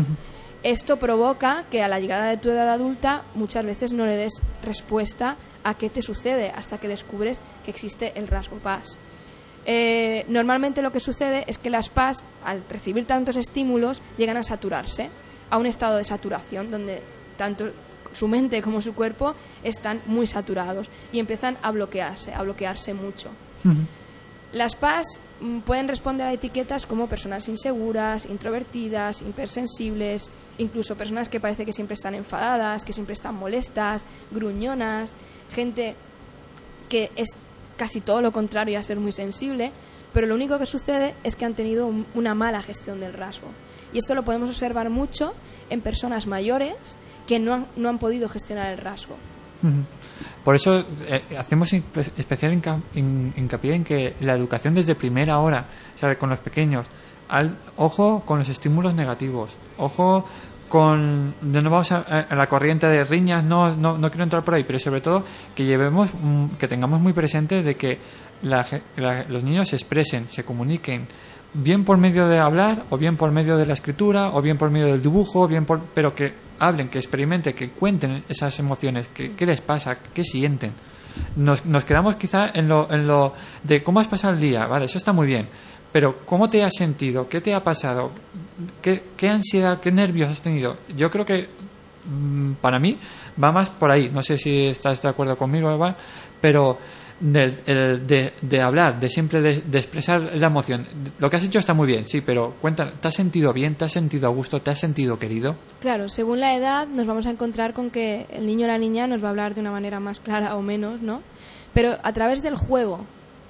[0.63, 4.41] Esto provoca que a la llegada de tu edad adulta muchas veces no le des
[4.63, 8.97] respuesta a qué te sucede hasta que descubres que existe el rasgo paz.
[9.65, 14.43] Eh, normalmente lo que sucede es que las PAS, al recibir tantos estímulos, llegan a
[14.43, 15.09] saturarse,
[15.49, 17.01] a un estado de saturación donde
[17.37, 17.71] tanto
[18.13, 19.33] su mente como su cuerpo
[19.63, 23.29] están muy saturados y empiezan a bloquearse, a bloquearse mucho.
[24.51, 31.39] Las PAS mm, pueden responder a etiquetas como personas inseguras, introvertidas, hipersensibles, incluso personas que
[31.39, 35.15] parece que siempre están enfadadas, que siempre están molestas, gruñonas,
[35.49, 35.95] gente
[36.87, 37.29] que es
[37.83, 39.73] casi todo lo contrario a ser muy sensible,
[40.13, 43.47] pero lo único que sucede es que han tenido un- una mala gestión del rasgo.
[43.91, 45.33] Y esto lo podemos observar mucho
[45.69, 46.95] en personas mayores
[47.27, 49.17] que no han, no han podido gestionar el rasgo.
[50.45, 55.65] Por eso eh, hacemos especial hinca- hin- hincapié en que la educación desde primera hora,
[55.93, 56.87] o sea, con los pequeños,
[57.27, 60.25] al, ojo con los estímulos negativos, ojo
[60.73, 64.55] con no vamos a, a la corriente de riñas, no, no, no quiero entrar por
[64.55, 67.99] ahí, pero sobre todo que llevemos, mm, que tengamos muy presente de que
[68.41, 68.65] la
[69.29, 71.05] los niños se expresen, se comuniquen,
[71.53, 74.71] bien por medio de hablar, o bien por medio de la escritura, o bien por
[74.71, 79.33] medio del dibujo, bien por, pero que hablen, que experimenten, que cuenten esas emociones, que,
[79.33, 80.71] qué les pasa, qué sienten.
[81.35, 84.85] Nos, nos quedamos quizá en lo, en lo de cómo has pasado el día, vale,
[84.85, 85.47] eso está muy bien,
[85.93, 87.29] pero ¿cómo te has sentido?
[87.29, 88.11] ¿Qué te ha pasado?
[88.81, 90.77] ¿Qué, ansiedad, qué nervios has tenido?
[90.97, 91.47] Yo creo que
[92.09, 92.97] mm, para mí
[93.41, 94.09] va más por ahí.
[94.09, 95.95] No sé si estás de acuerdo conmigo, Eva,
[96.41, 96.79] pero
[97.19, 100.87] de, hablar, de siempre de, de expresar la emoción.
[101.19, 103.75] Lo que has hecho está muy bien, sí, pero cuenta, ¿te has sentido bien?
[103.75, 104.61] ¿Te has sentido a gusto?
[104.63, 105.55] ¿Te has sentido querido?
[105.79, 109.05] Claro, según la edad nos vamos a encontrar con que el niño o la niña
[109.05, 111.21] nos va a hablar de una manera más clara o menos, ¿no?
[111.73, 113.05] Pero a través del juego,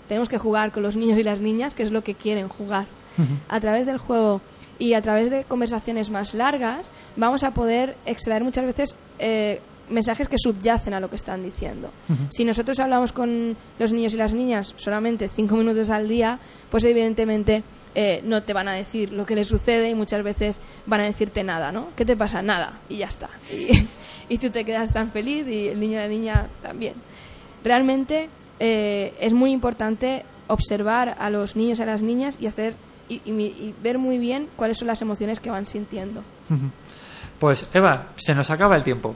[0.07, 2.87] tenemos que jugar con los niños y las niñas, que es lo que quieren jugar.
[3.47, 4.41] A través del juego
[4.79, 10.27] y a través de conversaciones más largas, vamos a poder extraer muchas veces eh, mensajes
[10.27, 11.91] que subyacen a lo que están diciendo.
[12.31, 16.39] Si nosotros hablamos con los niños y las niñas solamente cinco minutos al día,
[16.71, 17.63] pues evidentemente
[17.95, 21.05] eh, no te van a decir lo que les sucede y muchas veces van a
[21.05, 21.89] decirte nada, ¿no?
[21.95, 22.41] ¿Qué te pasa?
[22.41, 22.79] Nada.
[22.89, 23.29] Y ya está.
[23.51, 23.87] Y,
[24.33, 26.95] y tú te quedas tan feliz y el niño y la niña también.
[27.63, 28.29] Realmente
[28.59, 32.75] eh, es muy importante observar a los niños y a las niñas y hacer
[33.09, 36.23] y, y ver muy bien cuáles son las emociones que van sintiendo.
[37.39, 39.15] Pues Eva, se nos acaba el tiempo.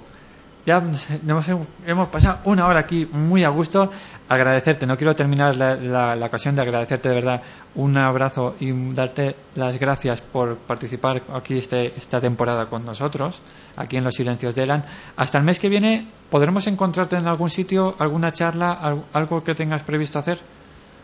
[0.68, 1.47] Ya hemos,
[1.86, 3.89] hemos pasado una hora aquí muy a gusto.
[4.28, 7.41] Agradecerte, no quiero terminar la, ocasión de agradecerte de verdad
[7.76, 13.41] un abrazo y darte las gracias por participar aquí este, esta temporada con nosotros,
[13.78, 14.84] aquí en Los Silencios de Elan.
[15.15, 19.55] Hasta el mes que viene, ¿podremos encontrarte en algún sitio, alguna charla, al- algo que
[19.55, 20.39] tengas previsto hacer?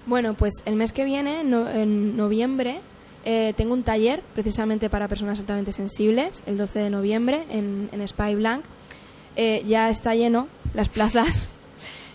[0.06, 2.82] Bueno, pues el mes que viene, en noviembre,
[3.24, 8.06] eh, tengo un taller precisamente para personas altamente sensibles, el 12 de noviembre, en, en
[8.06, 8.66] Spy Blanc.
[9.36, 11.50] Eh, ya está lleno las plazas.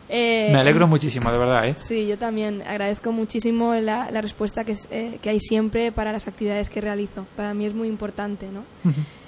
[0.09, 1.75] Eh, Me alegro muchísimo, de verdad, ¿eh?
[1.77, 6.13] Sí, yo también agradezco muchísimo la, la respuesta que, es- eh, que hay siempre para
[6.13, 7.27] las actividades que realizo.
[7.37, 8.63] Para mí es muy importante, ¿no?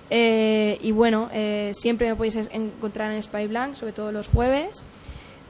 [0.09, 4.83] Eh, y bueno, eh, siempre me podéis encontrar en Spy Blanc, sobre todo los jueves.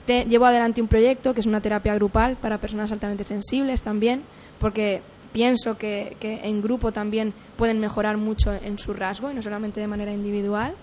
[0.07, 4.23] Te- llevo adelante un proyecto que es una terapia grupal para personas altamente sensibles también,
[4.59, 5.01] porque
[5.33, 9.81] pienso que, que en grupo también pueden mejorar mucho en su rasgo y no solamente
[9.81, 10.75] de manera individual.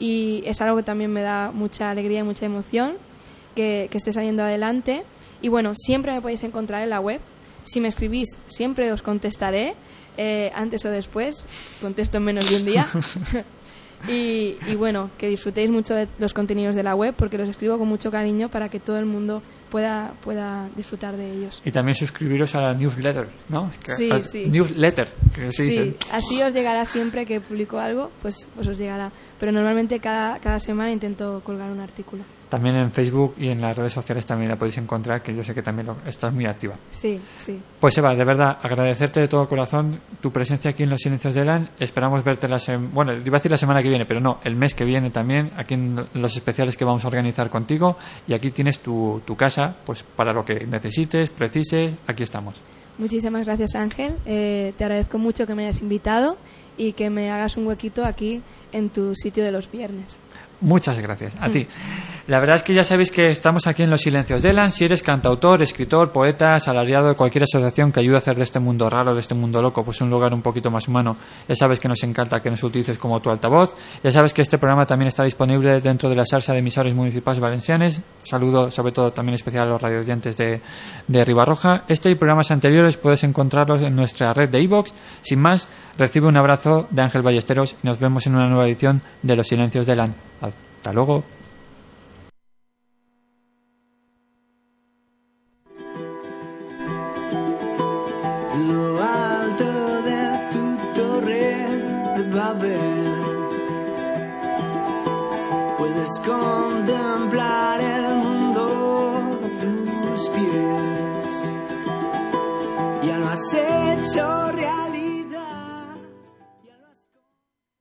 [0.00, 2.94] Y es algo que también me da mucha alegría y mucha emoción
[3.54, 5.04] que, que esté saliendo adelante.
[5.42, 7.20] Y bueno, siempre me podéis encontrar en la web.
[7.62, 9.74] Si me escribís, siempre os contestaré,
[10.16, 11.44] eh, antes o después.
[11.80, 12.86] Contesto en menos de un día.
[14.08, 17.78] y, y bueno, que disfrutéis mucho de los contenidos de la web, porque los escribo
[17.78, 21.60] con mucho cariño para que todo el mundo pueda, pueda disfrutar de ellos.
[21.64, 23.70] Y también suscribiros a la newsletter, ¿no?
[23.96, 24.46] Sí, a- sí.
[24.46, 25.84] Newsletter, que se dice.
[25.84, 29.12] Sí, así os llegará siempre que publico algo, pues, pues os llegará.
[29.38, 32.24] Pero normalmente cada, cada semana intento colgar un artículo.
[32.50, 35.54] También en Facebook y en las redes sociales también la podéis encontrar, que yo sé
[35.54, 36.74] que también lo- estás muy activa.
[36.90, 37.58] Sí, sí.
[37.80, 41.42] Pues Eva, de verdad, agradecerte de todo corazón tu presencia aquí en Los Silencios de
[41.42, 41.70] Elan.
[41.78, 44.56] Esperamos verte la semana, bueno, iba a decir la semana que viene, pero no, el
[44.56, 47.96] mes que viene también, aquí en los especiales que vamos a organizar contigo.
[48.26, 52.60] Y aquí tienes tu, tu casa, pues para lo que necesites, precises, aquí estamos.
[52.98, 56.36] Muchísimas gracias Ángel, Eh, te agradezco mucho que me hayas invitado
[56.76, 58.42] y que me hagas un huequito aquí
[58.72, 60.18] en tu sitio de los viernes.
[60.60, 61.32] Muchas gracias.
[61.40, 61.66] A ti.
[62.26, 64.70] La verdad es que ya sabéis que estamos aquí en Los Silencios de Elan.
[64.70, 68.60] Si eres cantautor, escritor, poeta, asalariado de cualquier asociación que ayude a hacer de este
[68.60, 71.16] mundo raro, de este mundo loco, pues un lugar un poquito más humano,
[71.48, 73.74] ya sabes que nos encanta que nos utilices como tu altavoz.
[74.04, 77.40] Ya sabes que este programa también está disponible dentro de la salsa de emisores municipales
[77.40, 78.00] valencianes.
[78.22, 80.60] Saludo sobre todo también especial a los radioyentes de,
[81.08, 81.82] de Ribarroja.
[81.88, 84.92] Este y programas anteriores puedes encontrarlos en nuestra red de iVoox.
[85.22, 85.66] Sin más,
[85.98, 89.48] Recibe un abrazo de Ángel Ballesteros y nos vemos en una nueva edición de Los
[89.48, 90.14] Silencios de LAN.
[90.40, 91.24] Hasta luego.
[98.68, 101.66] Lo alto de tu torre
[102.16, 103.14] de Babel
[105.78, 111.44] puedes contemplar el mundo a tus pies.
[113.02, 114.89] Ya lo has hecho real.